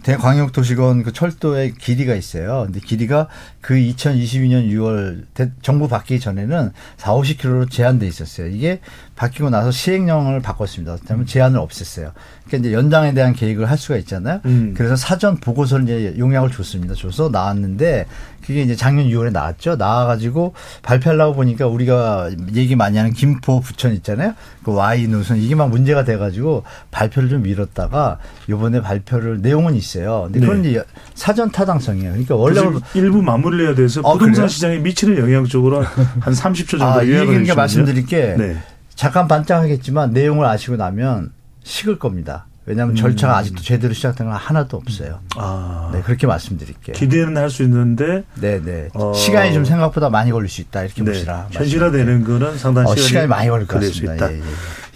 [0.03, 2.63] 대광역도시권 그 철도의 길이가 있어요.
[2.65, 3.27] 근데 길이가
[3.61, 8.47] 그 2022년 6월 대- 정부 바뀌기 전에는 4, 50km로 제한돼 있었어요.
[8.47, 8.81] 이게
[9.15, 10.97] 바뀌고 나서 시행령을 바꿨습니다.
[11.05, 12.11] 그러면 제한을 없앴어요.
[12.47, 14.41] 그러니까 이제 연장에 대한 계획을 할 수가 있잖아요.
[14.45, 14.73] 음.
[14.75, 16.93] 그래서 사전 보고서를 이제 용약을 줬습니다.
[16.93, 18.05] 줘서 나왔는데
[18.45, 19.75] 그게 이제 작년 6월에 나왔죠.
[19.75, 24.33] 나와가지고 발표하려고 보니까 우리가 얘기 많이 하는 김포 부천 있잖아요.
[24.63, 28.17] 그 Y 노선 이게 막 문제가 돼가지고 발표를 좀 미뤘다가
[28.49, 30.23] 이번에 발표를 내용은 있어요.
[30.25, 30.71] 근데 그건 네.
[30.71, 30.83] 이제
[31.13, 32.11] 사전 타당성이에요.
[32.11, 32.61] 그러니까 원래
[32.93, 34.47] 일부 마무리를 해야 돼서 아, 부동산 그래요?
[34.47, 37.55] 시장에 미치는 영향 쪽으로 한 30초 정도 아, 이 요약을 그러니까.
[37.55, 38.57] 말씀드릴 게 네.
[38.95, 41.31] 잠깐 반짝하겠지만 내용을 아시고 나면
[41.63, 42.45] 식을 겁니다.
[42.69, 45.19] 왜냐하면 절차가 아직도 제대로 시작된 건 하나도 없어요.
[45.23, 45.27] 음.
[45.37, 45.89] 아.
[45.91, 46.93] 네, 그렇게 말씀드릴게요.
[46.95, 48.89] 기대는 할 수 있는데 네, 네.
[48.93, 49.11] 어.
[49.11, 51.47] 시간이 좀 생각보다 많이 걸릴 수 있다 이렇게 네, 보시라.
[51.49, 54.29] 현실화되는 거는 상당히 어, 시간이, 시간이 많이 걸릴 것 걸릴 수 같습니다.
[54.29, 54.45] 있다.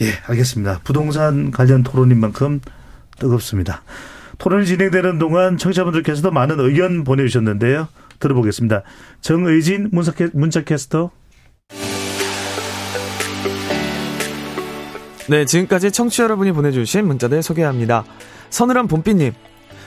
[0.01, 0.81] 예, 예, 알겠습니다.
[0.83, 2.61] 부동산 관련 토론인 만큼
[3.17, 3.81] 뜨겁습니다.
[4.37, 7.87] 토론이 진행되는 동안 청취자분들께서도 많은 의견 보내주셨는데요.
[8.19, 8.83] 들어보겠습니다.
[9.21, 11.09] 정의진 문자캐, 문자캐스터.
[15.27, 18.03] 네, 지금까지 청취자 여러분이 보내주신 문자들 소개합니다.
[18.49, 19.33] 서늘한 봄비님.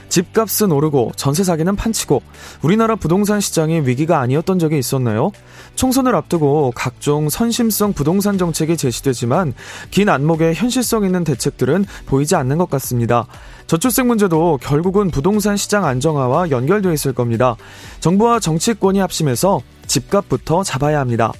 [0.09, 2.21] 집값은 오르고 전세 사기는 판치고
[2.61, 5.31] 우리나라 부동산 시장이 위기가 아니었던 적이 있었나요?
[5.75, 9.53] 총선을 앞두고 각종 선심성 부동산 정책이 제시되지만
[9.91, 13.27] 긴 안목에 현실성 있는 대책들은 보이지 않는 것 같습니다.
[13.67, 17.57] 저출생 문제도 결국은 부동산 시장 안정화와 연결되어 있을 겁니다.
[17.99, 21.33] 정부와 정치권이 합심해서 집값부터 잡아야 합니다.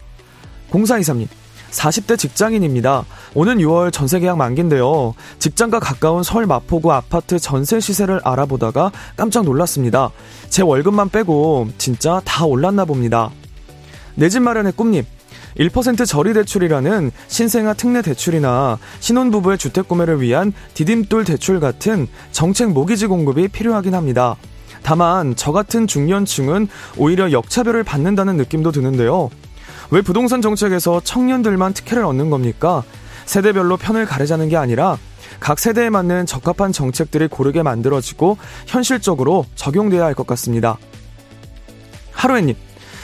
[0.71, 1.46] 0423님.
[1.77, 3.05] 40대 직장인입니다.
[3.35, 5.13] 오는 6월 전세 계약 만기인데요.
[5.39, 10.09] 직장과 가까운 서울 마포구 아파트 전세 시세를 알아보다가 깜짝 놀랐습니다.
[10.49, 13.29] 제 월급만 빼고 진짜 다 올랐나 봅니다.
[14.15, 15.03] 내 집 마련의 꿈님.
[15.59, 23.07] 1% 저리 대출이라는 신생아 특례 대출이나 신혼부부의 주택 구매를 위한 디딤돌 대출 같은 정책 모기지
[23.07, 24.35] 공급이 필요하긴 합니다.
[24.83, 26.67] 다만 저 같은 중년층은
[26.97, 29.29] 오히려 역차별을 받는다는 느낌도 드는데요.
[29.89, 32.83] 왜 부동산 정책에서 청년들만 특혜를 얻는 겁니까?
[33.25, 34.97] 세대별로 편을 가르자는 게 아니라
[35.39, 40.77] 각 세대에 맞는 적합한 정책들이 고르게 만들어지고 현실적으로 적용돼야 할 것 같습니다.
[42.11, 42.55] 하루에님,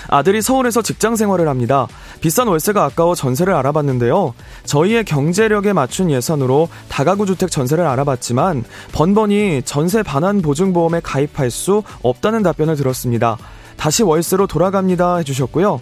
[0.10, 1.88] 아들이 서울에서 직장 생활을 합니다.
[2.22, 4.34] 비싼 월세가 아까워 전세를 알아봤는데요.
[4.66, 8.64] 저희의 경제력에 맞춘 예산으로 다가구 주택 전세를 알아봤지만
[8.94, 13.38] 번번이 전세 반환 보증보험에 가입할 수 없다는 답변을 들었습니다.
[13.78, 15.82] 다시 월세로 돌아갑니다 해주셨고요.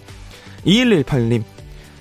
[0.66, 1.42] 2118님.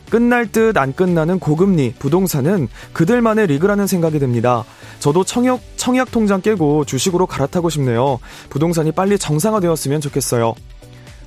[0.10, 4.66] 끝날 듯 안 끝나는 고금리, 부동산은 그들만의 리그라는 생각이 듭니다.
[5.00, 8.20] 저도 청약, 청약 통장 깨고 주식으로 갈아타고 싶네요.
[8.50, 10.54] 부동산이 빨리 정상화되었으면 좋겠어요.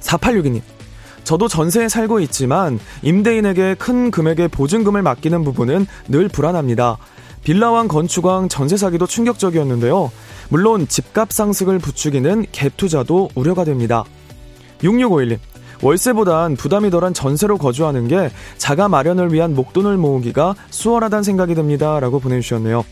[0.01, 0.61] 4862님.
[1.24, 6.99] 저도 전세에 살고 있지만 임대인에게 큰 금액의 보증금을 맡기는 부분은 늘 불안합니다.
[7.45, 10.12] 빌라왕 건축왕 전세 사기도 충격적이었는데요.
[10.51, 14.05] 물론 집값 상승을 부추기는 갭 투자도 우려가 됩니다.
[14.80, 15.39] 6651님.
[15.85, 22.01] 월세보단 부담이 덜한 전세로 거주하는 게 자가 마련을 위한 목돈을 모으기가 수월하다는 생각이 듭니다.
[22.01, 22.85] 라고 보내주셨네요.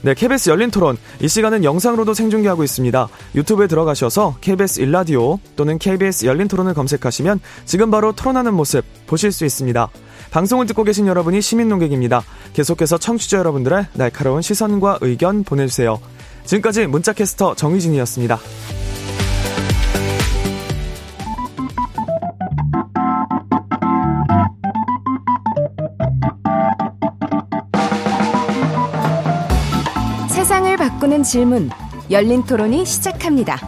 [0.00, 0.96] 네, KBS 열린 토론.
[1.20, 3.08] 이 시간은 영상으로도 생중계하고 있습니다.
[3.34, 9.44] 유튜브에 들어가셔서 KBS 일라디오 또는 KBS 열린 토론을 검색하시면 지금 바로 토론하는 모습 보실 수
[9.44, 9.88] 있습니다.
[10.30, 12.22] 방송을 듣고 계신 여러분이 시민 농객입니다.
[12.54, 16.00] 계속해서 청취자 여러분들의 날카로운 시선과 의견 보내주세요.
[16.44, 18.38] 지금까지 문자캐스터 정희진이었습니다.
[31.04, 31.68] 바꾸는 질문
[32.10, 33.58] 열린 토론이 시작합니다.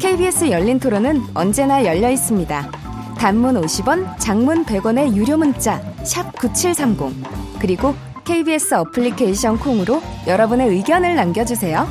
[0.00, 2.70] KBS 열린 토론은 언제나 열려 있습니다.
[3.18, 7.94] 단문 50원, 장문 100원의 유료 문자 샵9730 그리고
[8.24, 11.86] KBS 어플리케이션 콩으로 여러분의 의견을 남겨주세요.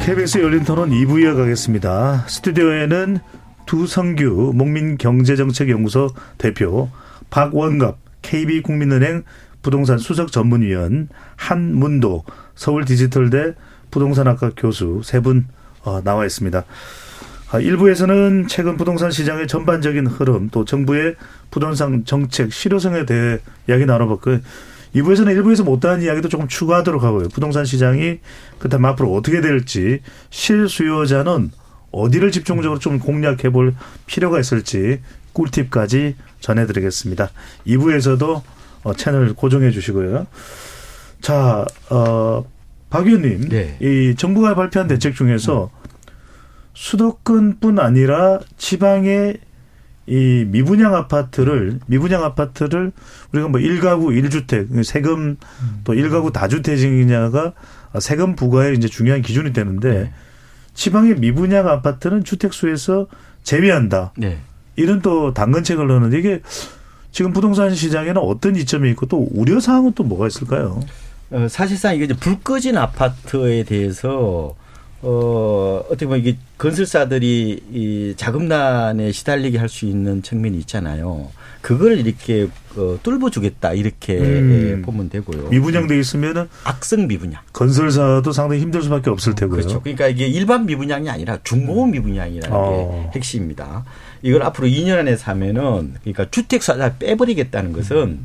[0.00, 2.24] KBS 열린 토론 2부 이어가겠습니다.
[2.26, 3.20] 스튜디오에는
[3.66, 6.88] 두성규 목민경제정책연구소 대표,
[7.30, 9.22] 박원갑 KB국민은행
[9.62, 13.54] 부동산 수석 전문위원, 한문도 서울 디지털대
[13.90, 15.46] 부동산학과 교수 세분
[15.84, 16.64] 어, 나와 있습니다.
[17.52, 21.16] 아, 일부에서는 최근 부동산 시장의 전반적인 흐름 또 정부의
[21.50, 23.38] 부동산 정책 실효성에 대해
[23.68, 24.40] 이야기 나눠봤고요.
[24.94, 27.28] 2부에서는 일부에서 못다한 이야기도 조금 추가하도록 하고요.
[27.28, 28.20] 부동산 시장이
[28.58, 30.00] 그다음 앞으로 어떻게 될지
[30.30, 31.50] 실수요자는
[31.92, 33.74] 어디를 집중적으로 좀 공략해 볼
[34.06, 35.00] 필요가 있을지
[35.32, 37.30] 꿀팁까지 전해드리겠습니다.
[37.66, 38.42] 2부에서도
[38.82, 40.26] 어, 채널 고정해 주시고요.
[41.20, 42.44] 자, 어,
[42.90, 43.76] 박 의원님, 네.
[43.80, 45.70] 이 정부가 발표한 대책 중에서
[46.74, 49.38] 수도권뿐 아니라 지방의
[50.06, 52.92] 이 미분양 아파트를 미분양 아파트를
[53.32, 55.36] 우리가 뭐 1가구 1주택 세금
[55.84, 57.52] 또 1가구 다주택이냐가
[58.00, 60.12] 세금 부과의 이제 중요한 기준이 되는데
[60.74, 63.06] 지방의 미분양 아파트는 주택 수에서
[63.44, 64.12] 제외한다.
[64.16, 64.38] 네.
[64.74, 66.40] 이런 또 당근책을 넣는데 이게
[67.12, 70.80] 지금 부동산 시장에는 어떤 이점이 있고 또 우려 사항은 또 뭐가 있을까요?
[71.30, 74.54] 어, 사실상 이게 이제 불 꺼진 아파트에 대해서
[75.02, 81.30] 어, 어떻게 보면 이게 건설사들이 이 자금난에 시달리게 할 수 있는 측면이 있잖아요.
[81.60, 84.76] 그걸 이렇게 어, 뚫어주겠다 이렇게 음.
[84.78, 85.48] 예, 보면 되고요.
[85.48, 87.40] 미분양돼 있으면은 악성 미분양.
[87.52, 89.56] 건설사도 상당히 힘들 수밖에 없을 테고요.
[89.60, 89.80] 그렇죠.
[89.80, 93.10] 그러니까 이게 일반 미분양이 아니라 중고급 미분양이라는 어.
[93.12, 93.84] 게 핵심입니다.
[94.22, 98.20] 이걸 앞으로 2년 안에 사면은 그러니까 주택사를 빼버리겠다는 것은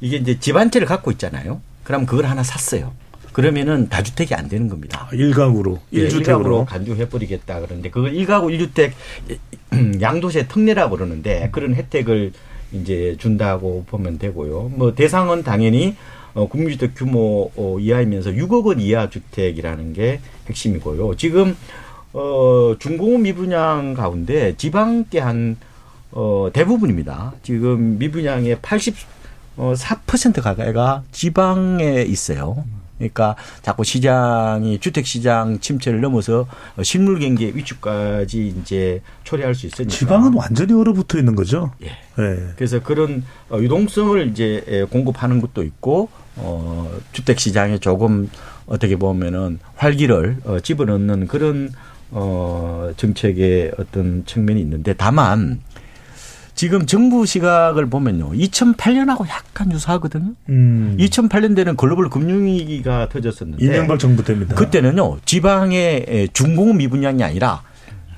[0.00, 1.60] 이게 이제 집 한 채를 갖고 있잖아요.
[1.84, 2.92] 그럼 그걸 하나 샀어요.
[3.32, 5.08] 그러면은 다주택이 안 되는 겁니다.
[5.12, 8.92] 일가구로 예, 1주택으로 일가구로 간주해 버리겠다 그러는데 그걸 일가구 1주택
[10.00, 12.32] 양도세 특례라고 그러는데 그런 혜택을
[12.72, 14.72] 이제 준다고 보면 되고요.
[14.74, 15.96] 뭐 대상은 당연히
[16.32, 21.16] 어, 국민주택 규모 어, 이하이면서 6억 원 이하 주택이라는 게 핵심이고요.
[21.16, 21.56] 지금
[22.16, 25.58] 어, 중공업 미분양 가운데 지방계 한
[26.12, 27.34] 어, 대부분입니다.
[27.42, 32.64] 지금 미분양의 84% 가까이가 지방에 있어요.
[32.96, 36.46] 그러니까 자꾸 시장이 주택 시장 침체를 넘어서
[36.82, 41.72] 실물 경기 위축까지 이제 초래할 수 있으니까 지방은 완전히 얼어붙어 있는 거죠.
[41.82, 41.88] 예.
[41.88, 42.48] 예.
[42.56, 48.30] 그래서 그런 어, 유동성을 이제 예, 공급하는 것도 있고 어 주택 시장에 조금
[48.64, 51.72] 어떻게 보면은 활기를 어 집어넣는 그런
[52.10, 55.60] 어 정책의 어떤 측면이 있는데 다만
[56.54, 58.30] 지금 정부 시각을 보면요.
[58.32, 60.32] 2008년하고 약간 유사하거든요.
[60.48, 60.96] 음.
[60.98, 64.54] 2008년대는 글로벌 금융위기가 터졌었는데 이명박 정부 때입니다.
[64.54, 65.18] 그때는요.
[65.26, 67.62] 지방의 중공업 미분양이 아니라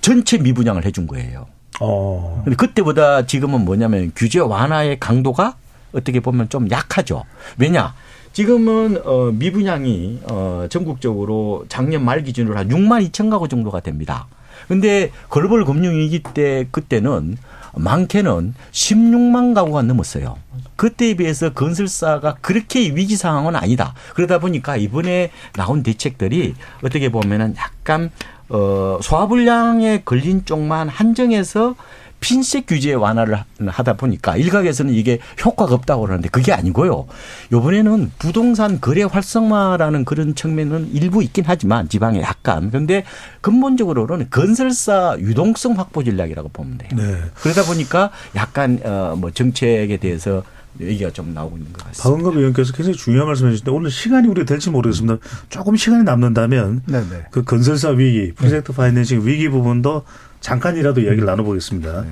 [0.00, 1.46] 전체 미분양을 해준 거예요.
[1.80, 2.42] 어.
[2.44, 5.56] 근데 그때보다 지금은 뭐냐면 규제 완화의 강도가
[5.92, 7.24] 어떻게 보면 좀 약하죠.
[7.56, 7.94] 왜냐?
[8.38, 14.28] 지금은 어 미분양이 어 전국적으로 작년 말 기준으로 한 6만 2천 가구 정도가 됩니다.
[14.68, 17.36] 근데 글로벌 금융 위기 때 그때는
[17.74, 20.36] 많게는 16만 가구가 넘었어요.
[20.76, 23.94] 그때에 비해서 건설사가 그렇게 위기 상황은 아니다.
[24.14, 28.12] 그러다 보니까 이번에 나온 대책들이 어떻게 보면은 약간
[28.50, 31.74] 어 소화불량에 걸린 쪽만 한정해서
[32.20, 37.06] 핀셋 규제 완화를 하다 보니까 일각에서는 이게 효과가 없다고 그러는데 그게 아니고요.
[37.52, 42.70] 요번에는 부동산 거래 활성화라는 그런 측면은 일부 있긴 하지만 지방에 약간.
[42.70, 43.04] 그런데
[43.40, 46.90] 근본적으로는 건설사 유동성 확보 전략이라고 보면 돼요.
[46.96, 47.22] 네.
[47.40, 50.42] 그러다 보니까 약간 어뭐 정책에 대해서
[50.80, 52.02] 얘기가 좀 나오고 있는 것 같습니다.
[52.02, 55.16] 박은갑 의원께서 굉장히 중요한 말씀해 주신데 오늘 시간이 우리가 될지 모르겠습니다.
[55.48, 57.26] 조금 시간이 남는다면 네네.
[57.30, 60.04] 그 건설사 위기, 프로젝트 파이낸싱 위기 부분도
[60.40, 62.04] 잠깐이라도 이야기를 나눠보겠습니다.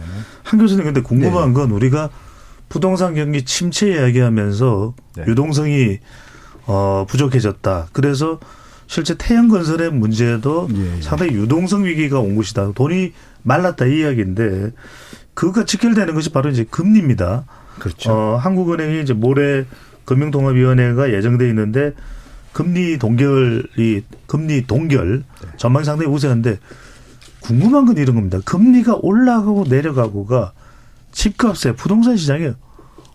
[0.43, 2.11] 한 교수님 근데 궁금한 건 우리가
[2.69, 5.25] 부동산 경기 침체 이야기하면서 네.
[5.29, 5.99] 유동성이
[6.67, 7.89] 어 부족해졌다.
[7.93, 8.41] 그래서
[8.89, 11.03] 실제 태양 건설의 문제도 예, 예.
[11.03, 12.73] 상당히 유동성 위기가 온 것이다.
[12.75, 13.13] 돈이
[13.43, 14.73] 말랐다 이 이야기인데
[15.35, 17.45] 그거가 직결되는 것이 바로 이제 금리입니다.
[17.79, 18.13] 그렇죠.
[18.13, 19.67] 어, 한국은행이 이제 모레
[20.07, 21.93] 금융통합위원회가 예정돼 있는데
[22.53, 25.49] 금리 동결이 금리 동결 네.
[25.59, 26.59] 전망이 상당히 우세한데
[27.47, 28.41] 궁금한 건 이런 겁니다.
[28.45, 30.53] 금리가 올라가고 내려가고가
[31.13, 32.53] 집값에 부동산 시장에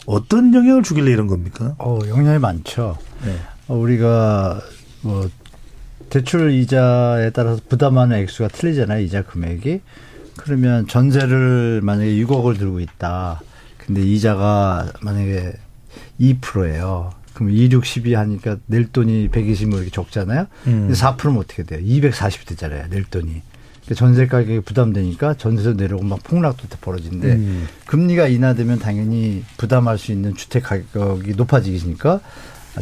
[0.06, 1.76] 어떤 영향을 주길래 이런 겁니까?
[1.80, 2.98] 어, 영향이 많죠.
[3.26, 3.36] 네.
[3.68, 4.62] 어, 우리가
[5.02, 5.30] 뭐
[6.10, 9.04] 대출 이자에 따라서 부담하는 액수가 틀리잖아요.
[9.04, 9.82] 이자 금액이.
[10.38, 13.42] 그러면 전세를 만약에 6억을 들고 있다.
[13.78, 15.54] 근데 이자가 만약에
[16.22, 17.12] 2%예요.
[17.34, 20.48] 그럼 2, 6, 12 하니까 낼 돈이 120뭐 이렇게 적잖아요.
[20.68, 20.88] 음.
[20.88, 21.80] 근데 4%면 어떻게 돼요?
[21.84, 22.88] 240 되잖아요.
[22.90, 23.42] 낼 돈이.
[23.96, 27.68] 전세 가격이 부담되니까 전세도 내려오고 막 폭락도 벌어진데 음.
[27.86, 32.22] 금리가 인하되면 당연히 부담할 수 있는 주택 가격이 높아지니까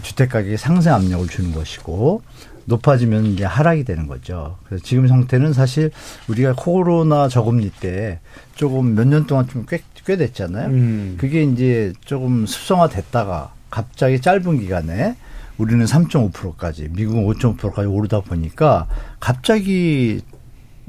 [0.04, 2.22] 주택 가격에 상승 압력을 주는 것이고
[2.66, 4.58] 높아지면 이제 하락이 되는 거죠.
[4.66, 5.90] 그래서 지금 상태는 사실
[6.28, 8.20] 우리가 코로나 저금리 때
[8.56, 10.68] 조금 몇 년 동안 좀꽤꽤 됐잖아요.
[10.68, 11.16] 음.
[11.20, 15.16] 그게 이제 조금 습성화됐다가 갑자기 짧은 기간에
[15.58, 18.88] 우리는 3.5%까지 미국은 5.5%까지 오르다 보니까
[19.20, 20.22] 갑자기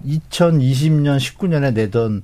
[0.06, 2.22] 2020년 19년에 내던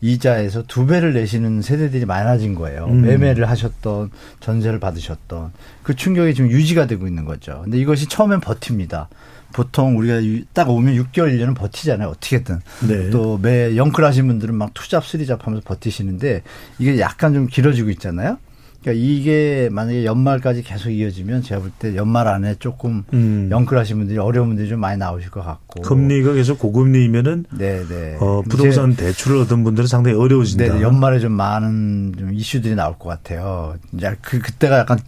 [0.00, 2.86] 이자에서 두 배를 내시는 세대들이 많아진 거예요.
[2.86, 3.02] 음.
[3.02, 4.10] 매매를 하셨던
[4.40, 5.52] 전세를 받으셨던
[5.82, 7.60] 그 충격이 지금 유지가 되고 있는 거죠.
[7.64, 9.08] 근데 이것이 처음엔 버팁니다.
[9.54, 12.08] 보통 우리가 유- 딱 오면 6개월 1년은 버티잖아요.
[12.08, 12.58] 어떻게든.
[12.88, 13.08] 네.
[13.10, 16.42] 또매 영클 하신 분들은 막 투잡 쓰리잡 하면서 버티시는데
[16.78, 18.36] 이게 약간 좀 길어지고 있잖아요.
[18.84, 23.48] 그러니까 이게 만약에 연말까지 계속 이어지면 제가 볼 때 연말 안에 조금 음.
[23.50, 25.82] 영클 하신 분들이 어려운 분들이 좀 많이 나오실 것 같고.
[25.82, 28.18] 금리가 계속 고금리면은 네네.
[28.20, 30.74] 어, 부동산 대출을 얻은 분들은 상당히 어려워진다.
[30.74, 33.74] 네, 연말에 좀 많은 좀 이슈들이 나올 것 같아요.
[33.94, 34.98] 이제 그 그때가 약간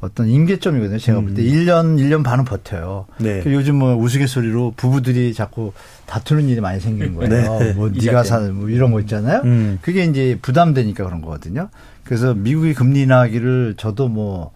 [0.00, 0.98] 어떤 임계점이거든요.
[0.98, 3.06] 제가 볼 때 1년 1년 반은 버텨요.
[3.20, 3.24] 음.
[3.24, 3.40] 네.
[3.42, 5.72] 그 요즘 뭐 우스갯소리로 부부들이 자꾸
[6.06, 7.28] 다투는 일이 많이 생기는 거예요.
[7.60, 7.72] 네.
[7.74, 8.24] 뭐 네가 때문에.
[8.24, 9.42] 사뭐 이런 거 있잖아요.
[9.44, 9.78] 음.
[9.82, 11.68] 그게 이제 부담되니까 그런 거거든요.
[12.04, 14.52] 그래서 미국이 금리 인하기를 저도 뭐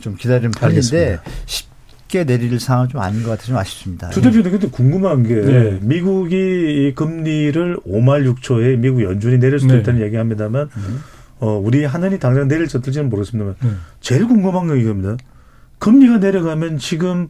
[0.00, 1.18] 좀 기다리는 편인데.
[1.46, 4.10] 쉽게 내릴 상황은 좀 아닌 것 같아서 좀 아쉽습니다.
[4.10, 5.78] 주 대표님 근데 궁금한 게 네.
[5.82, 6.36] 미국이
[6.88, 9.80] 이 금리를 5말 6초에 미국 연준이 내릴 수도 네.
[9.80, 10.68] 있다는 얘기합니다만
[11.40, 13.70] 어, 우리 하늘이 당장 내릴지 어떨지는 모르겠습니다만 네.
[14.00, 15.16] 제일 궁금한 건 이겁니다.
[15.78, 17.28] 금리가 내려가면 지금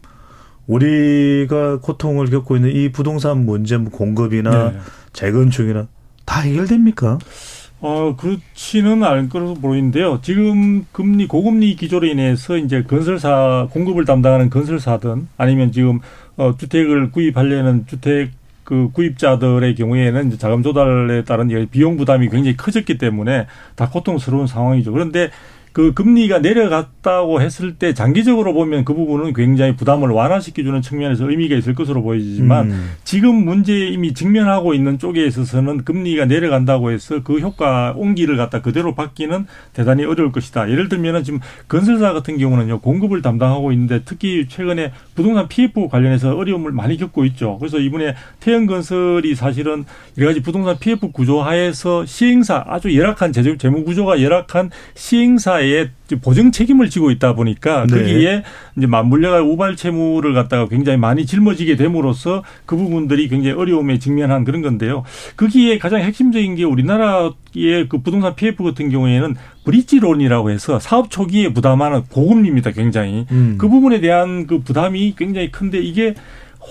[0.67, 4.79] 우리가 고통을 겪고 있는 이 부동산 문제 뭐 공급이나 네.
[5.13, 5.87] 재건축이나
[6.25, 7.19] 다 해결됩니까?
[7.83, 10.21] 어, 그렇지는 않을 것으로 보이는데요.
[10.23, 15.99] 지금 금리, 고금리 기조로 인해서 이제 건설사, 공급을 담당하는 건설사든 아니면 지금,
[16.37, 18.31] 어, 주택을 구입하려는 주택
[18.63, 24.47] 그 구입자들의 경우에는 이제 자금 조달에 따른 이 비용 부담이 굉장히 커졌기 때문에 다 고통스러운
[24.47, 24.93] 상황이죠.
[24.93, 25.31] 그런데
[25.73, 31.75] 그 금리가 내려갔다고 했을 때 장기적으로 보면 그 부분은 굉장히 부담을 완화시켜주는 측면에서 의미가 있을
[31.75, 32.91] 것으로 보이지만 음.
[33.05, 38.95] 지금 문제에 이미 직면하고 있는 쪽에 있어서는 금리가 내려간다고 해서 그 효과 온기를 갖다 그대로
[38.95, 40.71] 받기는 대단히 어려울 것이다.
[40.71, 46.73] 예를 들면은 지금 건설사 같은 경우는요 공급을 담당하고 있는데 특히 최근에 부동산 PF 관련해서 어려움을
[46.73, 47.57] 많이 겪고 있죠.
[47.59, 49.85] 그래서 이번에 태연건설이 사실은
[50.19, 55.91] 여러 가지 부동산 PF 구조 하에서 시행사 아주 열악한 재무, 재무 구조가 열악한 시행사 의
[56.21, 57.99] 보증 책임을 지고 있다 보니까 네.
[57.99, 58.43] 거기에
[58.77, 64.63] 이제 맞물려가 우발 채무를 갖다가 굉장히 많이 짊어지게 됨으로써 그 부분들이 굉장히 어려움에 직면한 그런
[64.63, 65.05] 건데요.
[65.37, 72.05] 거기에 가장 핵심적인 게 우리나라의 그 부동산 PF 같은 경우에는 브릿지론이라고 해서 사업 초기에 부담하는
[72.05, 72.73] 고금리입니다.
[72.73, 73.57] 굉장히 음.
[73.59, 76.15] 그 부분에 대한 그 부담이 굉장히 큰데 이게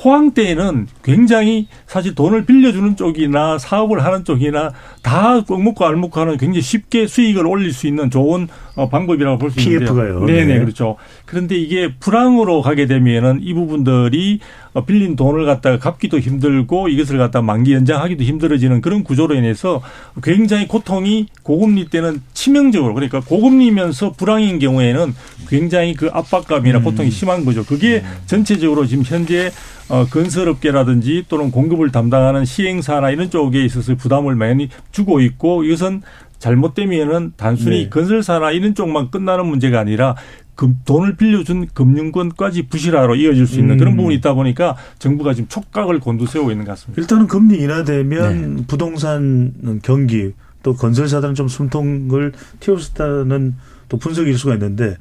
[0.04, 4.72] 호황 때에는 굉장히 사실 돈을 빌려주는 쪽이나 사업을 하는 쪽이나
[5.04, 9.60] 다 꽉먹고 알먹고 하는 굉장히 쉽게 수익을 올릴 수 있는 좋은 어, 방법이라고 볼 수
[9.60, 9.94] 있는데요.
[9.94, 10.26] PF가요.
[10.26, 10.60] 네네 네.
[10.60, 10.96] 그렇죠.
[11.32, 14.42] 그런데 이게 불황으로 가게 되면은 이 부분들이
[14.74, 19.82] 어, 빌린 돈을 갖다가 갚기도 힘들고 이것을 갖다 만기 연장하기도 힘들어지는 그런 구조로 인해서
[20.22, 25.16] 굉장히 고통이 고금리 때는 치명적으로 그러니까 고금리면서 불황인 경우에는
[25.48, 26.84] 굉장히 그 압박감이나 음.
[26.84, 27.64] 고통이 심한 거죠.
[27.64, 29.52] 그게 전체적으로 지금 현재
[29.88, 36.02] 어, 건설업계라든지 또는 공급을 담당하는 시행사나 이런 쪽에 있어서 부담을 많이 주고 있고 이것은
[36.42, 37.90] 잘못되면은 단순히 네.
[37.90, 40.16] 건설사나 이런 쪽만 끝나는 문제가 아니라
[40.62, 43.78] 금, 돈을 빌려준 금융권까지 부실화로 이어질 수 있는 음.
[43.80, 47.02] 그런 부분이 있다 보니까 정부가 지금 촉각을 곤두세우고 있는 것 같습니다.
[47.02, 53.56] 일단은 금리 인하되면 부동산 경기 또 건설사들은 좀 숨통을 틔웠다는
[53.90, 54.98] 또 분석일 수가 있는데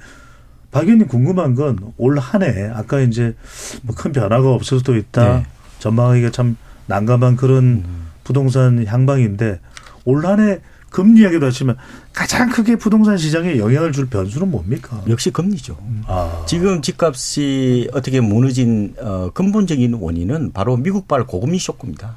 [0.71, 3.35] 박 의원님 궁금한 건 올 한 해 아까 이제
[3.83, 5.47] 뭐 큰 변화가 없을 수도 있다 네.
[5.81, 6.57] 전망하기가 참
[6.87, 7.85] 난감한 그런
[8.25, 9.61] 부동산 향방인데
[10.07, 10.61] 올 한 해
[10.91, 11.77] 금리 이야기도 하시면
[12.13, 15.03] 가장 크게 부동산 시장에 영향을 줄 변수는 뭡니까?
[15.09, 15.79] 역시 금리죠.
[16.07, 16.45] 아.
[16.47, 22.17] 지금 집값이 어떻게 무너진 어, 근본적인 원인은 바로 미국발 고금리 쇼크입니다.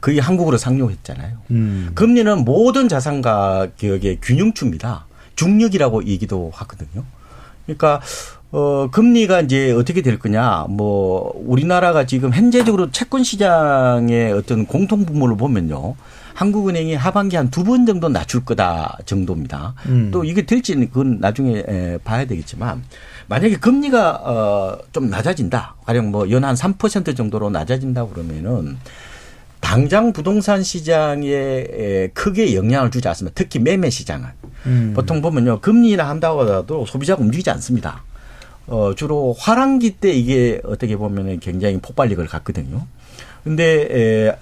[0.00, 1.38] 그게 한국으로 상용했잖아요.
[1.50, 1.90] 음.
[1.94, 5.06] 금리는 모든 자산 가격의 균형추입니다.
[5.36, 7.04] 중력이라고 얘기도 하거든요.
[7.66, 8.00] 그러니까
[8.50, 10.66] 어 금리가 이제 어떻게 될 거냐?
[10.70, 15.94] 뭐 우리나라가 지금 현재적으로 채권 시장의 어떤 공통 부분을 보면요.
[16.38, 19.74] 한국은행이 하반기 한 두 번 정도 낮출 거다 정도입니다.
[19.86, 20.10] 음.
[20.12, 22.84] 또 이게 될지는 그건 나중에 에, 봐야 되겠지만
[23.26, 25.74] 만약에 금리가 어 좀 낮아진다.
[25.84, 28.76] 가령 뭐 연 한 3% 정도로 낮아진다 그러면은
[29.60, 33.34] 당장 부동산 시장에 에, 크게 영향을 주지 않습니다.
[33.34, 34.28] 특히 매매 시장은.
[34.66, 34.92] 음.
[34.94, 35.60] 보통 보면요.
[35.60, 38.04] 금리나 한다고 하더라도 소비자가 움직이지 않습니다.
[38.68, 42.86] 어, 주로 화랑기 때 이게 어떻게 보면 은 굉장히 폭발력을 갖거든요.
[43.42, 43.88] 근데,
[44.28, 44.36] 에,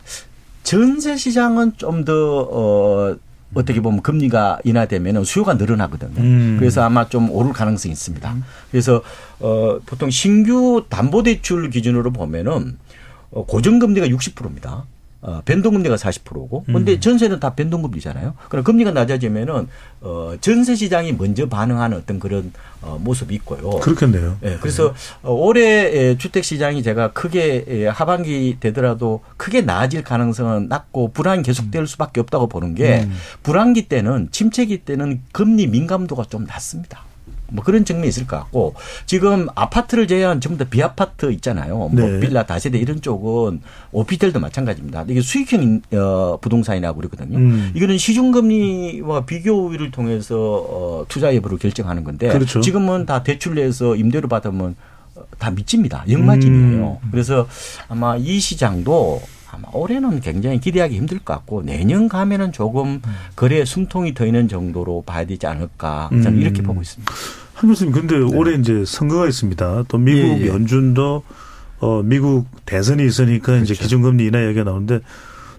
[0.67, 3.17] 전세 시장은 좀 더, 어,
[3.55, 6.21] 어떻게 보면 금리가 인하되면 수요가 늘어나거든요.
[6.21, 6.57] 음.
[6.59, 8.37] 그래서 아마 좀 오를 가능성이 있습니다.
[8.71, 9.03] 그래서
[9.39, 12.77] 어 보통 신규 담보 대출 기준으로 보면은
[13.31, 14.85] 어, 고정금리가 60%입니다.
[15.23, 16.65] 어, 변동금리가 40%고.
[16.67, 17.01] 근데 음.
[17.01, 18.35] 전세는 다 변동금리잖아요.
[18.49, 19.67] 그럼 금리가 낮아지면은
[20.01, 22.53] 어, 전세 시장이 먼저 반응하는 어떤 그런
[22.83, 23.71] 어, 모습이 있고요.
[23.81, 24.37] 그렇겠네요.
[24.45, 30.69] 예, 그래서 어, 올해 에, 주택 시장이 제가 크게 에, 하반기 되더라도 크게 나아질 가능성은
[30.69, 33.17] 낮고 불안이 계속될 수밖에 없다고 보는 게 음.
[33.43, 37.05] 불안기 때는 침체기 때는 금리 민감도가 좀 낮습니다.
[37.49, 38.75] 뭐 그런 측면이 있을 것 같고
[39.07, 41.77] 지금 아파트를 제외한 전부 다 비아파트 있잖아요.
[41.77, 42.21] 뭐 네.
[42.21, 43.61] 빌라 다세대 이런 쪽은
[43.93, 45.05] 오피텔도 마찬가지입니다.
[45.09, 47.39] 이게 수익형 어, 부동산이라고 그러거든요.
[47.39, 47.73] 음.
[47.75, 52.61] 이거는 시중금리와 비교 우위를 통해서 어, 투자 여부를 결정하는 건데 그렇죠.
[52.61, 54.77] 지금은 다 대출 내서 임대료 받으면
[55.15, 56.05] 어, 다 미칩니다.
[56.11, 56.99] 역마진이에요.
[57.03, 57.09] 음.
[57.11, 57.47] 그래서
[57.89, 63.01] 아마 이 시장도 아마 올해는 굉장히 기대하기 힘들 것 같고 내년 가면은 조금
[63.37, 66.41] 거래에 숨통이 더 있는 정도로 봐야 되지 않을까 저는 음.
[66.41, 67.13] 이렇게 보고 있습니다.
[67.55, 69.85] 한 교수님, 근데 올해 이제 선거가 있습니다.
[69.89, 70.47] 또 미국 예, 예.
[70.49, 71.23] 연준도
[71.79, 73.83] 어 미국 대선이 있으니까 이제 그렇죠.
[73.83, 75.01] 기준금리 인하 얘기가 나오는데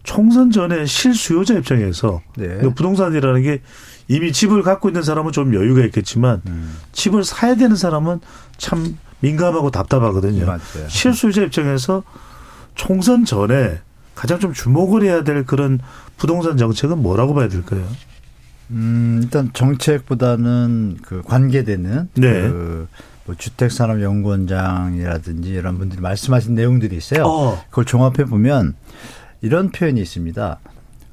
[0.04, 2.48] 총선 전에 실수요자 입장에서 네.
[2.60, 3.62] 그 부동산이라는 게
[4.08, 6.78] 이미 집을 갖고 있는 사람은 좀 여유가 있겠지만 음.
[6.92, 8.20] 집을 사야 되는 사람은
[8.58, 10.46] 참 민감하고 답답하거든요.
[10.46, 10.88] 맞아요.
[10.88, 12.04] 실수요자 입장에서
[12.78, 13.80] 총선 전에
[14.16, 15.80] 가장 좀 주목을 해야 될 그런
[16.16, 17.86] 부동산 정책은 뭐라고 봐야 될까요?
[18.72, 22.50] 음, 일단 정책보다는 그 관계되는 네.
[22.50, 22.88] 그
[23.28, 27.26] 뭐 주택산업연구원장이라든지 이런 분들이 말씀하신 내용들이 있어요.
[27.26, 27.62] 어.
[27.70, 28.74] 그걸 종합해 보면
[29.42, 30.60] 이런 표현이 있습니다.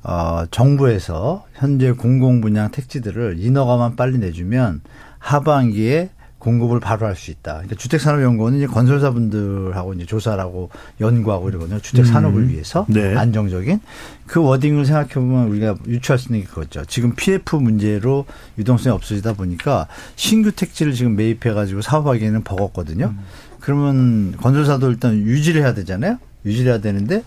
[0.05, 4.81] 어, 정부에서 현재 공공 분양 택지들을 인허가만 빨리 내주면
[5.19, 6.11] 하반기에
[6.45, 7.55] 공급을 바로 할 수 있다.
[7.55, 10.69] 그러니까 주택산업연구원은 이제 건설사분들하고 이제 조사하고
[11.01, 11.81] 연구하고 이러거든요.
[11.81, 12.49] 주택 산업을 음.
[12.51, 13.17] 위해서 네.
[13.17, 13.81] 안정적인
[14.27, 16.85] 그 워딩을 생각해 보면 우리가 유추할 수 있는 게 그거죠.
[16.87, 18.27] 지금 PF 문제로
[18.59, 19.87] 유동성이 없어지다 보니까
[20.17, 23.15] 신규 택지를 지금 매입해 가지고 사업하기에는 버겁거든요.
[23.61, 26.19] 그러면 건설사도 일단 유지를 해야 되잖아요.
[26.45, 27.23] 유지를 해야 되는데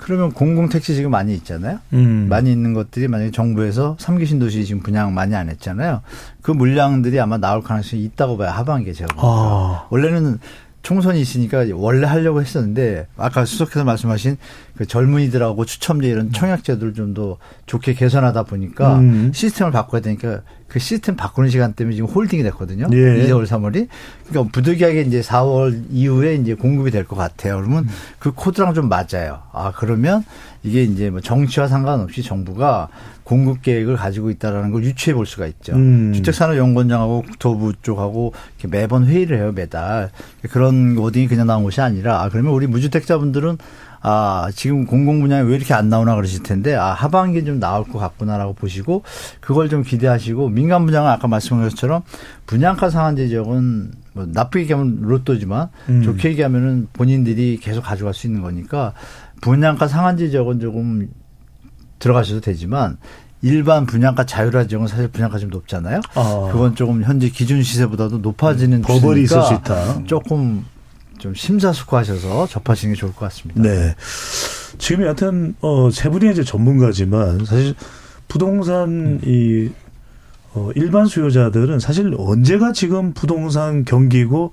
[0.00, 1.78] 그러면 공공 택지 지금 많이 있잖아요.
[1.92, 2.26] 음.
[2.30, 6.00] 많이 있는 것들이 만약에 정부에서 삼기 신도시 지금 분양 많이 안 했잖아요.
[6.40, 8.48] 그 물량들이 아마 나올 가능성이 있다고 봐요.
[8.50, 9.28] 하반기에 제가 보니까.
[9.28, 9.86] 아.
[9.90, 10.38] 원래는
[10.82, 14.38] 총선이 있으니까 원래 하려고 했었는데 아까 수석께서 말씀하신
[14.76, 19.32] 그 젊은이들하고 추첨제 이런 청약 제도를 좀 더 좋게 개선하다 보니까 음.
[19.34, 22.86] 시스템을 바꿔야 되니까 그 시스템 바꾸는 시간 때문에 지금 홀딩이 됐거든요.
[22.92, 22.96] 예.
[23.26, 23.88] 2월, 3월이.
[24.28, 27.56] 그러니까 부득이하게 이제 4월 이후에 이제 공급이 될 것 같아요.
[27.56, 27.88] 그러면
[28.20, 29.42] 그 코드랑 좀 맞아요.
[29.52, 30.24] 아, 그러면
[30.62, 32.88] 이게 이제 뭐 정치와 상관없이 정부가
[33.30, 35.72] 공급 계획을 가지고 있다라는 걸 유추해 볼 수가 있죠.
[35.74, 36.12] 음.
[36.12, 38.32] 주택산업연구원장하고 국토부 쪽하고
[38.68, 40.10] 매번 회의를 해요, 매달.
[40.50, 43.58] 그런 워딩이 그냥 나온 것이 아니라, 아, 그러면 우리 무주택자분들은
[44.02, 47.98] 아, 지금 공공 분야에 왜 이렇게 안 나오나 그러실 텐데, 아, 하반기에 좀 나올 것
[47.98, 49.02] 같구나라고 보시고,
[49.40, 52.02] 그걸 좀 기대하시고, 민간 분양은 아까 말씀한 것처럼,
[52.46, 56.02] 분양가 상한제 지역은 뭐 나쁘게 얘기하면 로또지만, 음.
[56.02, 58.94] 좋게 얘기하면은 본인들이 계속 가져갈 수 있는 거니까,
[59.42, 61.10] 분양가 상한제 지역은 조금
[62.00, 62.96] 들어가셔도 되지만,
[63.42, 66.00] 일반 분양가 자율화 지역은 사실 분양가 좀 높잖아요.
[66.14, 66.48] 아.
[66.52, 70.04] 그건 조금 현재 기준 시세보다도 높아지는 버블이 있을 수 있다.
[70.04, 70.64] 조금
[71.18, 73.62] 좀 심사숙고하셔서 접하시는 게 좋을 것 같습니다.
[73.62, 73.94] 네.
[74.78, 77.74] 지금 여하튼 어, 세 분이 이제 전문가지만 사실
[78.28, 79.70] 부동산 이
[80.52, 84.52] 어, 일반 수요자들은 사실 언제가 지금 부동산 경기고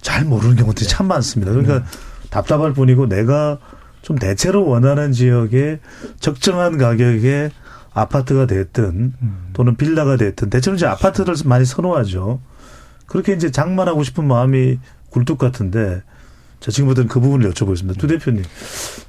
[0.00, 1.52] 잘 모르는 경우들이 참 많습니다.
[1.52, 1.84] 그러니까
[2.30, 3.58] 답답할 뿐이고 내가
[4.02, 5.80] 좀 대체로 원하는 지역에
[6.20, 7.50] 적정한 가격에
[7.92, 9.12] 아파트가 됐든
[9.52, 12.40] 또는 빌라가 됐든 대체로 이제 아파트를 많이 선호하죠.
[13.06, 14.78] 그렇게 이제 장만하고 싶은 마음이
[15.10, 16.02] 굴뚝 같은데
[16.60, 17.98] 자 지금부터는 그 부분을 여쭤보겠습니다.
[17.98, 18.44] 두 대표님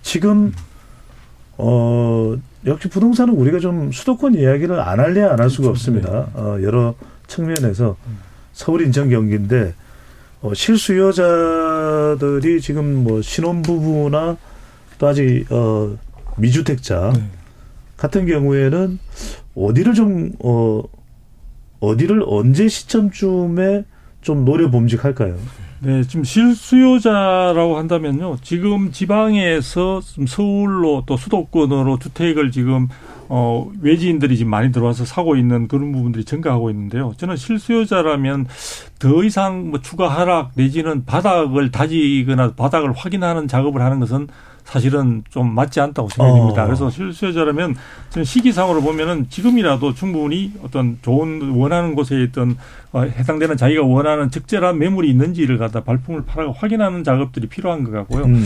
[0.02, 0.54] 지금
[1.58, 2.36] 어
[2.66, 6.30] 역시 부동산은 우리가 좀 수도권 이야기를 안 할래야 안할 수가 없습니다.
[6.34, 6.96] 어, 여러
[7.28, 7.96] 측면에서
[8.54, 9.74] 서울 인천 경기인데
[10.42, 11.02] 어, 실수요자들이
[12.62, 14.38] 지금 뭐 신혼부부나
[15.00, 15.98] 또 아직 어,
[16.38, 17.14] 미주택자
[17.98, 19.00] 같은 경우에는
[19.56, 20.84] 어디를 좀 어,
[21.80, 23.86] 어디를 언제 시점쯤에
[24.22, 25.38] 좀 노려봄직할까요?
[25.82, 28.38] 네, 지금 실수요자라고 한다면요.
[28.42, 32.90] 지금 지방에서 좀 서울로 또 수도권으로 주택을 지금
[33.30, 37.14] 어 외지인들이 지금 많이 들어와서 사고 있는 그런 부분들이 증가하고 있는데요.
[37.16, 38.48] 저는 실수요자라면
[38.98, 44.28] 더 이상 뭐 추가 하락 내지는 바닥을 다지거나 바닥을 확인하는 작업을 하는 것은
[44.70, 46.64] 사실은 좀 맞지 않다고 생각됩니다.
[46.64, 46.66] 어.
[46.68, 47.76] 그래서 실수요자라면
[48.12, 52.56] 저는 시기상으로 보면은 지금이라도 충분히 어떤 좋은 원하는 곳에 있던
[52.89, 58.26] 어, 해당되는 자기가 원하는 적절한 매물이 있는지를 갖다 발품을 팔아 확인하는 작업들이 필요한 것 같고요.
[58.26, 58.44] 음.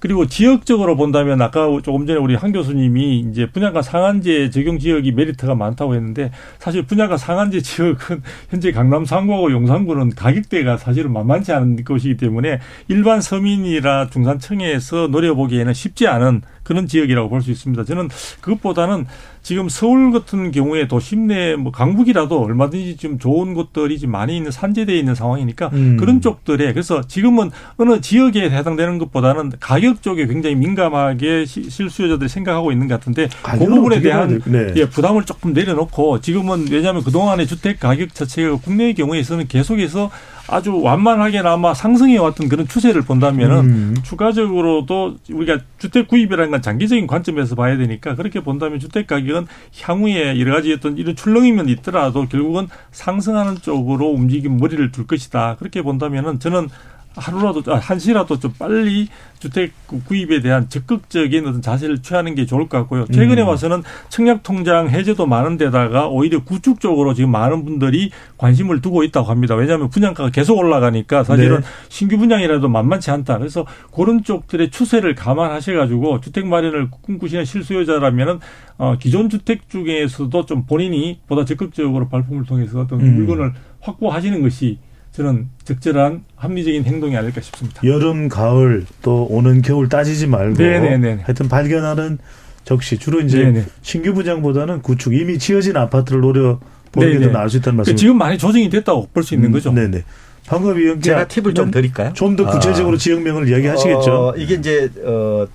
[0.00, 5.54] 그리고 지역적으로 본다면 아까 조금 전에 우리 한 교수님이 이제 분양가 상한제 적용 지역이 메리트가
[5.54, 12.16] 많다고 했는데 사실 분양가 상한제 지역은 현재 강남 상구하고 용산구는 가격대가 사실은 만만치 않은 것이기
[12.16, 17.84] 때문에 일반 서민이나 중산층에서 노려보기에는 쉽지 않은 그런 지역이라고 볼 수 있습니다.
[17.84, 18.08] 저는
[18.40, 19.06] 그것보다는
[19.42, 24.96] 지금 서울 같은 경우에 도심 내뭐 강북이라도 얼마든지 좀 좋은 곳들이 좀 많이 있는 산재되어
[24.96, 25.96] 있는 상황이니까 음.
[25.98, 32.72] 그런 쪽들에 그래서 지금은 어느 지역에 해당되는 것보다는 가격 쪽에 굉장히 민감하게 시- 실수요자들이 생각하고
[32.72, 34.50] 있는 것 같은데 그 부분에 대한 돼?
[34.50, 34.72] 네.
[34.76, 40.10] 예, 부담을 조금 내려놓고 지금은 왜냐하면 그동안의 주택 가격 자체가 국내의 경우에서는 계속해서
[40.46, 43.96] 아주 완만하게나마 상승해 왔던 그런 추세를 본다면은 음.
[44.02, 49.46] 추가적으로도 우리가 주택 구입이라는 건 장기적인 관점에서 봐야 되니까 그렇게 본다면 주택 가격은
[49.80, 55.56] 향후에 여러 가지 어떤 이런 출렁이면 있더라도 결국은 상승하는 쪽으로 움직임 머리를 둘 것이다.
[55.58, 56.68] 그렇게 본다면은 저는
[57.16, 59.08] 하루라도 아, 한시라도 좀 빨리
[59.38, 63.04] 주택 구- 구입에 대한 적극적인 어떤 자세를 취하는 게 좋을 것 같고요.
[63.06, 63.48] 최근에 음.
[63.48, 69.28] 와서는 청약 통장 해제도 많은 데다가 오히려 구축 쪽으로 지금 많은 분들이 관심을 두고 있다고
[69.28, 69.54] 합니다.
[69.54, 71.66] 왜냐하면 분양가가 계속 올라가니까 사실은 네.
[71.88, 73.38] 신규 분양이라도 만만치 않다.
[73.38, 78.40] 그래서 그런 쪽들의 추세를 감안하셔 가지고 주택 마련을 꿈꾸시는 실수요자라면은
[78.78, 83.14] 어, 기존 주택 중에서도 좀 본인이 보다 적극적으로 발품을 통해서 어떤 음.
[83.16, 84.78] 물건을 확보하시는 것이
[85.16, 87.80] 저는 적절한 합리적인 행동이 아닐까 싶습니다.
[87.84, 91.20] 여름, 가을 또 오는 겨울 따지지 말고 네네네.
[91.22, 92.18] 하여튼 발견하는
[92.64, 93.64] 적시 주로 이제 네네.
[93.82, 96.58] 신규 분양보다는 구축 이미 지어진 아파트를 노려
[96.92, 97.32] 보는 게 더.
[97.32, 97.96] 나을 수 있다는 그 말씀.
[97.96, 99.70] 지금 많이 조정이 됐다고 볼 수 있는 거죠.
[99.72, 100.02] 네네.
[100.46, 102.12] 방금 위원께 제가 팁을 좀 드릴까요?
[102.12, 102.98] 좀 더 구체적으로 아.
[102.98, 104.12] 지역명을 이야기하시겠죠.
[104.12, 105.46] 어, 이게 이제 어,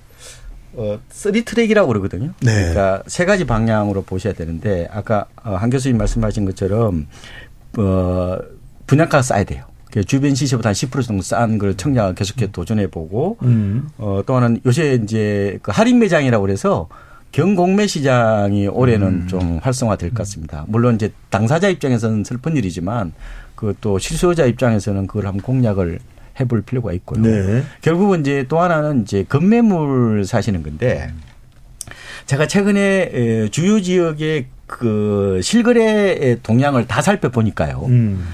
[0.72, 2.32] 어, three track이라고 그러거든요.
[2.40, 2.52] 네.
[2.70, 7.06] 그러니까 세 가지 방향으로 보셔야 되는데 아까 어, 한 교수님 말씀하신 것처럼
[7.76, 8.38] 어,
[8.90, 9.64] 분양가가 싸야 돼요.
[9.92, 13.88] 그 주변 시세보다 한 10% 정도 싼 걸 청약을 계속해서 도전해 보고 음.
[13.98, 16.88] 어, 또 하나는 요새 이제 그 할인 매장이라고 그래서
[17.32, 19.26] 경공매 시장이 올해는 음.
[19.28, 20.64] 좀 활성화될 것 같습니다.
[20.66, 23.12] 물론 이제 당사자 입장에서는 슬픈 일이지만
[23.54, 26.00] 그또 실수요자 입장에서는 그걸 한번 공략을
[26.40, 27.22] 해볼 필요가 있고요.
[27.22, 27.62] 네.
[27.82, 31.12] 결국은 이제 또 하나는 이제 건매물 사시는 건데
[32.26, 37.86] 제가 최근에 에, 주요 지역의 그 실거래 동향을 다 살펴보니까요.
[37.86, 38.24] 음.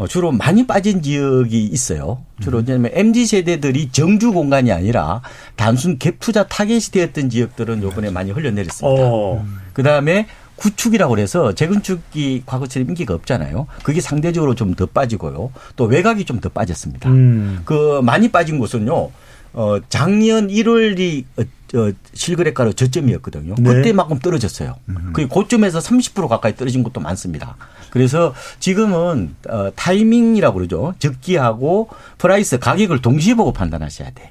[0.00, 2.24] 어, 주로 많이 빠진 지역이 있어요.
[2.40, 5.20] 주로 이제 MZ 세대들이 정주 공간이 아니라
[5.56, 9.02] 단순 갭 투자 타겟이 되었던 지역들은 요번에 많이 흘려내렸습니다.
[9.04, 9.44] 어.
[9.74, 10.26] 그 다음에
[10.56, 13.66] 구축이라고 그래서 재건축이 과거처럼 인기가 없잖아요.
[13.82, 15.52] 그게 상대적으로 좀 더 빠지고요.
[15.76, 17.10] 또 외곽이 좀 더 빠졌습니다.
[17.10, 17.60] 음.
[17.66, 19.10] 그 많이 빠진 곳은요.
[19.52, 21.24] 어 작년 1월이
[21.74, 23.54] 어, 어, 실거래가로 저점이었거든요.
[23.58, 23.74] 네.
[23.74, 24.76] 그때만큼 떨어졌어요.
[25.12, 27.56] 그 고점에서 30% 가까이 떨어진 곳도 많습니다.
[27.90, 30.94] 그래서 지금은 어, 타이밍이라고 그러죠.
[30.98, 34.30] 적기하고 price 가격을 동시에 보고 판단하셔야 돼.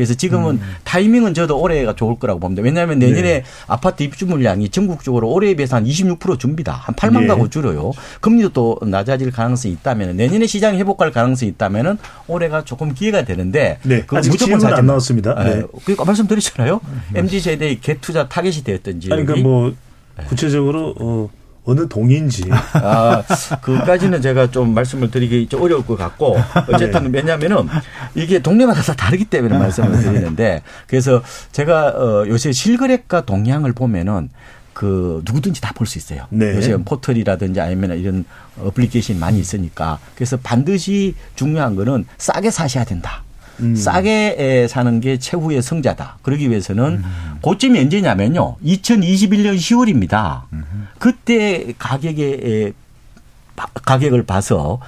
[0.00, 0.60] 그래서 지금은 음.
[0.84, 2.62] 타이밍은 저도 올해가 좋을 거라고 봅니다.
[2.62, 3.44] 왜냐하면 내년에 네.
[3.66, 6.72] 아파트 입주 물량이 전국적으로 올해에 비해서 한 26% 줍니다.
[6.72, 7.26] 한 8만 예.
[7.26, 7.92] 가구 줄어요.
[8.22, 11.98] 금리도 또 낮아질 가능성이 있다면 내년에 시장이 회복할 가능성이 있다면
[12.28, 14.00] 올해가 조금 기회가 되는데 네.
[14.00, 14.92] 그건 아직 무조건 지역은 사지 안 마.
[14.92, 15.34] 나왔습니다.
[15.38, 15.44] 예.
[15.56, 15.62] 네.
[15.84, 16.80] 그러니까 말씀드렸잖아요.
[17.14, 19.74] MZ 세대의 갭 투자 타겟이 되었던 지역이 아니 그러니까 뭐
[20.28, 21.28] 구체적으로 어,
[21.70, 23.22] 어느 동인지 아,
[23.62, 26.36] 그까지는 제가 좀 말씀을 드리기 좀 어려울 것 같고
[26.72, 27.68] 어쨌든 왜냐하면은
[28.14, 34.30] 이게 동네마다 다 다르기 때문에 말씀을 드리는데 그래서 제가 어, 요새 실거래가 동향을 보면은
[34.72, 36.26] 그 누구든지 다 볼 수 있어요.
[36.30, 36.56] 네.
[36.56, 38.24] 요새 포털이라든지 아니면 이런
[38.62, 43.22] 어플리케이션이 많이 있으니까 그래서 반드시 중요한 거는 싸게 사셔야 된다.
[43.62, 43.76] 음.
[43.76, 46.18] 싸게 에, 사는 게 최후의 성자다.
[46.22, 47.02] 그러기 위해서는
[47.40, 48.56] 고점이 언제냐면요.
[48.64, 50.42] 2021년 10월입니다.
[50.98, 52.72] 그때 가격에
[53.84, 54.80] 가격을 봐서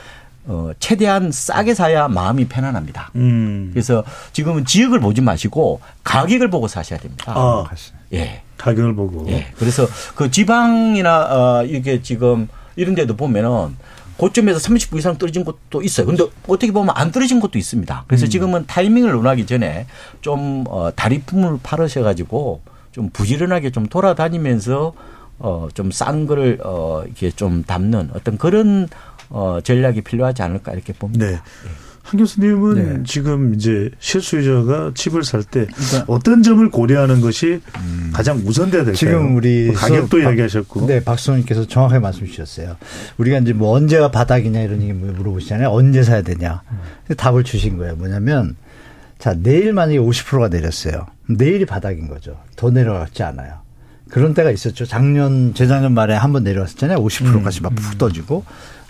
[0.45, 3.11] 어, 최대한 싸게 사야 마음이 편안합니다.
[3.15, 3.71] 음.
[3.73, 4.03] 그래서
[4.33, 7.33] 지금은 지역을 보지 마시고 가격을 보고 사셔야 됩니다.
[7.35, 7.65] 아,
[8.13, 8.43] 예.
[8.59, 9.29] 가격을 보고.
[9.29, 9.47] 예.
[9.57, 13.77] 그래서 그 지방이나 어, 이게 지금 이런 데도 보면은
[14.17, 16.07] 고점에서 30% 이상 떨어진 것도 있어요.
[16.07, 18.05] 근데 어떻게 보면 안 떨어진 것도 있습니다.
[18.07, 18.31] 그래서 음.
[18.31, 19.87] 지금은 타이밍을 논하기 전에
[20.21, 24.93] 좀 어, 다리 품을 팔으셔 가지고 좀 부지런하게 좀 돌아다니면서
[25.39, 28.89] 어, 좀 싼 거를 어, 이렇게 좀 담는 어떤 그런
[29.29, 31.27] 어, 전략이 필요하지 않을까 이렇게 봅니다.
[31.27, 31.39] 네.
[32.03, 33.03] 한 교수님은 네.
[33.07, 37.61] 지금 이제 실수요자가 집을 살때 그러니까 어떤 점을 고려하는 것이
[38.13, 38.95] 가장 우선돼야 될까요?
[38.97, 40.87] 지금 우리 뭐 가격도 박- 이야기하셨고.
[40.87, 42.77] 네, 박수님께서 정확하게 말씀 주셨어요.
[43.19, 45.69] 우리가 이제 뭐 언제가 바닥이냐 이런 얘기 물어보시잖아요.
[45.71, 46.63] 언제 사야 되냐.
[47.17, 47.97] 답을 주신 거예요.
[47.97, 48.57] 뭐냐면
[49.19, 51.07] 자, 내일 만약에 50%가 내렸어요.
[51.27, 52.39] 내일이 바닥인 거죠.
[52.57, 53.55] 더 내려갔지 않아요.
[54.11, 54.85] 그런 때가 있었죠.
[54.85, 56.99] 작년, 재작년 말에 한번 내려왔었잖아요.
[56.99, 58.45] 50%까지 막 푹 떠지고.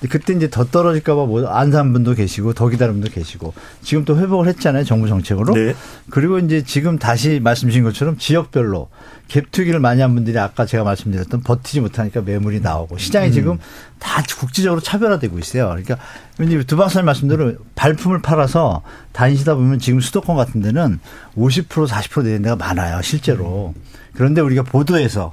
[0.08, 4.48] 그때 이제 더 떨어질까봐 뭐 안산 분도 계시고 더 기다린 분도 계시고 지금 또 회복을
[4.48, 4.84] 했잖아요.
[4.84, 5.54] 정부 정책으로.
[5.54, 5.74] 네.
[6.10, 8.88] 그리고 이제 지금 다시 말씀 주신 것처럼 지역별로
[9.28, 13.32] 갭투기를 많이 한 분들이 아까 제가 말씀드렸던 버티지 못하니까 매물이 나오고 시장이 음.
[13.32, 13.58] 지금
[13.98, 15.68] 다 국지적으로 차별화되고 있어요.
[15.68, 15.96] 그러니까
[16.38, 18.82] 왠지 두 박사님 말씀대로 발품을 팔아서
[19.12, 21.00] 다니시다 보면 지금 수도권 같은 데는
[21.36, 23.00] 50% 40% 내는 데가 많아요.
[23.02, 23.74] 실제로.
[24.14, 25.32] 그런데 우리가 보도에서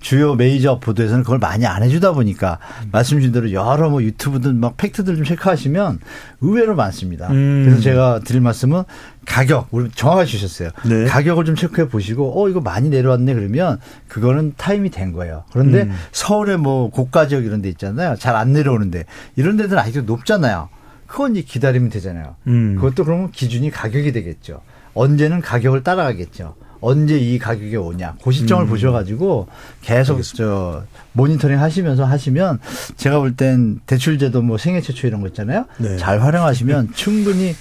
[0.00, 2.58] 주요 메이저 보도에서는 그걸 많이 안 해주다 보니까
[2.90, 6.00] 말씀 주신 대로 여러 뭐 유튜브들 막 팩트들 좀 체크하시면
[6.40, 7.28] 의외로 많습니다.
[7.30, 7.64] 음.
[7.64, 8.82] 그래서 제가 드릴 말씀은
[9.24, 10.70] 가격 우리 정확하게 주셨어요.
[10.84, 11.04] 네.
[11.04, 13.78] 가격을 좀 체크해 보시고 어 이거 많이 내려왔네 그러면
[14.08, 15.44] 그거는 타임이 된 거예요.
[15.52, 15.92] 그런데 음.
[16.12, 18.16] 서울에 뭐 고가 지역 이런 데 있잖아요.
[18.16, 19.04] 잘 안 내려오는데
[19.36, 20.68] 이런 데들은 아직도 높잖아요.
[21.06, 22.34] 그건 이제 기다리면 되잖아요.
[22.48, 22.74] 음.
[22.76, 24.60] 그것도 그러면 기준이 가격이 되겠죠.
[24.92, 26.54] 언제는 가격을 따라가겠죠.
[26.80, 28.16] 언제 이 가격이 오냐.
[28.22, 28.68] 그 시점을 음.
[28.68, 29.48] 보셔가지고
[29.82, 32.58] 계속 저 모니터링 하시면서 하시면
[32.96, 35.66] 제가 볼 땐 대출제도 뭐 생애 최초 이런 거 있잖아요.
[35.78, 35.96] 네.
[35.96, 37.54] 잘 활용하시면 충분히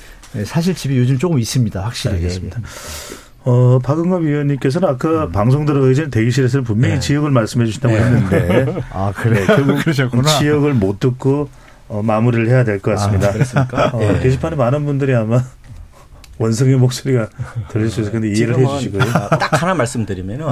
[0.46, 1.82] 사실 집이 요즘 조금 있습니다.
[1.82, 2.16] 확실히.
[2.16, 2.60] 알겠습니다.
[3.48, 7.00] 어, 박은갑 위원님께서는 아까 방송 들어가기 전에 대기실에서 분명히 네.
[7.00, 8.02] 지역을 말씀해 주신다고 네.
[8.04, 8.82] 했는데.
[8.92, 9.46] 아, 그래요?
[9.46, 10.40] 네, 결국 그러셨구나.
[10.40, 11.50] 지역을 못 듣고
[11.88, 13.28] 어, 마무리를 해야 될 것 같습니다.
[13.30, 13.92] 아, 그렇습니까?
[13.94, 14.20] 어, 예.
[14.20, 15.44] 게시판에 많은 분들이 아마
[16.38, 17.30] 원성의 목소리가
[17.70, 19.02] 들릴 수 있을 건데 이해를 해 지금은 주시고요.
[19.04, 20.46] 아, 딱 하나 말씀드리면은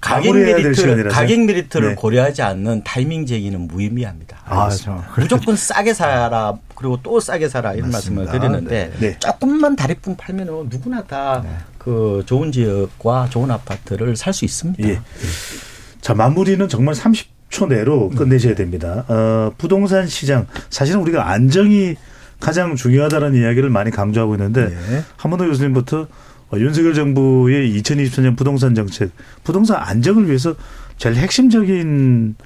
[0.00, 1.14] 가격 마무리해야 될 메리트 시간이라서.
[1.14, 1.94] 가격 메리트를 네.
[1.94, 4.38] 고려하지 않는 타이밍 재기는 무의미합니다.
[4.46, 8.24] 아, 저, 무조건 싸게 사라 그리고 또 싸게 사라 이런 맞습니다.
[8.32, 9.18] 말씀을 드리는데 네.
[9.18, 11.42] 조금만 다리품 팔면은 누구나 다
[11.86, 14.88] 그 좋은 지역과 좋은 아파트를 살 수 있습니다.
[14.88, 15.00] 예.
[16.00, 19.04] 자, 마무리는 정말 30초 내로 끝내셔야 됩니다.
[19.06, 21.94] 어, 부동산 시장, 사실은 우리가 안정이
[22.40, 25.04] 가장 중요하다는 이야기를 많이 강조하고 있는데, 네.
[25.16, 26.06] 한번더 교수님부터
[26.52, 29.10] 어, 윤석열 정부의 2024년 부동산 정책,
[29.42, 30.54] 부동산 안정을 위해서
[30.96, 32.36] 제일 핵심적인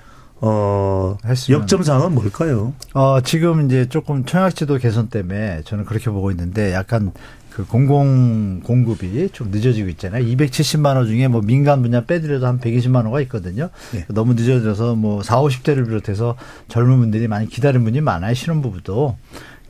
[0.43, 1.19] 어.
[1.51, 2.73] 역점 사항은 뭘까요?
[2.95, 7.13] 어, 지금 이제 조금 청약지도 개선 때문에 저는 그렇게 보고 있는데 약간
[7.51, 10.25] 그 공공 공급이 좀 늦어지고 있잖아요.
[10.25, 13.69] 270만 원 중에 뭐 민간 분야 빼드려도 한 120만 원가 있거든요.
[13.93, 14.07] 네.
[14.09, 16.37] 너무 늦어져서 뭐 4, 50대를 비롯해서
[16.69, 18.33] 젊은 분들이 많이 기다린 분이 많아요.
[18.33, 19.17] 신혼부부도.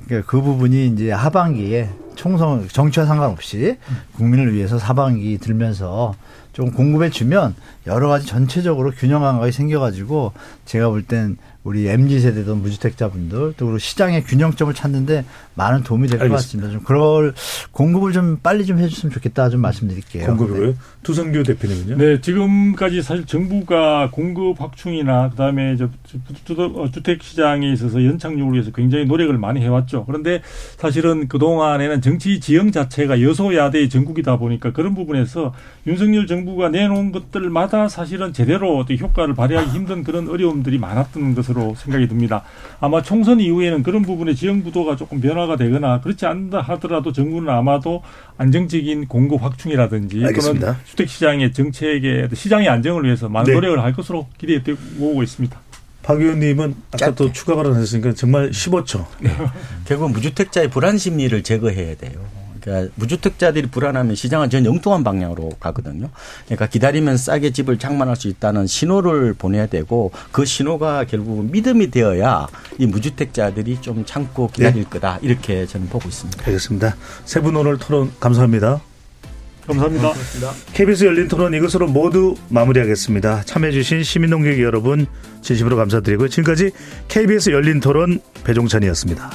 [0.06, 3.76] 그러니까 그 부분이 이제 하반기에 총선 정치와 상관없이
[4.16, 6.14] 국민을 위해서 하반기 들면서
[6.52, 7.54] 좀 공급해 주면
[7.86, 10.32] 여러 가지 전체적으로 균형 감각이 생겨가지고
[10.66, 16.18] 제가 볼 땐 우리 mz 세대든 무주택자분들 또 그리고 시장의 균형점을 찾는데 많은 도움이 될
[16.18, 16.28] 것.
[16.30, 16.70] 같습니다.
[16.70, 17.34] 좀 그럴
[17.72, 20.24] 공급을 좀 빨리 좀 해줬으면 좋겠다 좀 말씀드릴게요.
[20.26, 20.66] 공급이고요.
[20.68, 20.74] 네.
[21.02, 21.96] 두성규 대표님은요?
[21.98, 25.88] 네, 지금까지 사실 정부가 공급 확충이나 그다음에 저
[26.44, 30.06] 주- 어, 주택 시장에 있어서 연착륙을 위해서 굉장히 노력을 많이 해왔죠.
[30.06, 30.40] 그런데
[30.78, 35.52] 사실은 그 동안에는 정치 지형 자체가 여소야대의 전국이다 보니까 그런 부분에서
[35.86, 41.74] 윤석열 정부가 내놓은 것들마다 사실은 제대로 어떤 효과를 발휘하기 힘든 그런 어려움들이 많았던 것 으로
[41.76, 42.42] 생각이 듭니다.
[42.80, 48.02] 아마 총선 이후에는 그런 부분에 지형 구도가 조금 변화가 되거나 그렇지 않다 하더라도 정부는 아마도
[48.38, 50.66] 안정적인 공급 확충이라든지 알겠습니다.
[50.66, 53.54] 또는 주택 시장의 정책의 시장의 안정을 위해서 많은 네.
[53.54, 55.60] 노력을 할 것으로 기대되고 오고 있습니다.
[56.02, 59.04] 박 의원님은 아까 또 추가 발언하셨으니까 정말 15초.
[59.84, 62.39] 결국 무주택자의 불안 심리를 제거해야 돼요.
[62.60, 66.10] 그러니까 무주택자들이 불안하면 시장은 전 엉뚱한 방향으로 가거든요.
[66.46, 72.46] 그러니까 기다리면 싸게 집을 장만할 수 있다는 신호를 보내야 되고 그 신호가 결국은 믿음이 되어야
[72.78, 76.44] 이 무주택자들이 좀 참고 기다릴 거다 이렇게 저는 보고 있습니다.
[76.46, 76.96] 알겠습니다.
[77.24, 78.80] 세 분 오늘 토론 감사합니다.
[79.66, 80.12] 감사합니다.
[80.72, 83.44] KBS 열린 토론 이것으로 모두 마무리하겠습니다.
[83.44, 85.06] 참여해주신 시민농객 여러분
[85.42, 86.28] 진심으로 감사드리고요.
[86.28, 86.72] 지금까지
[87.08, 89.30] KBS 열린 토론 배종찬이었습니다.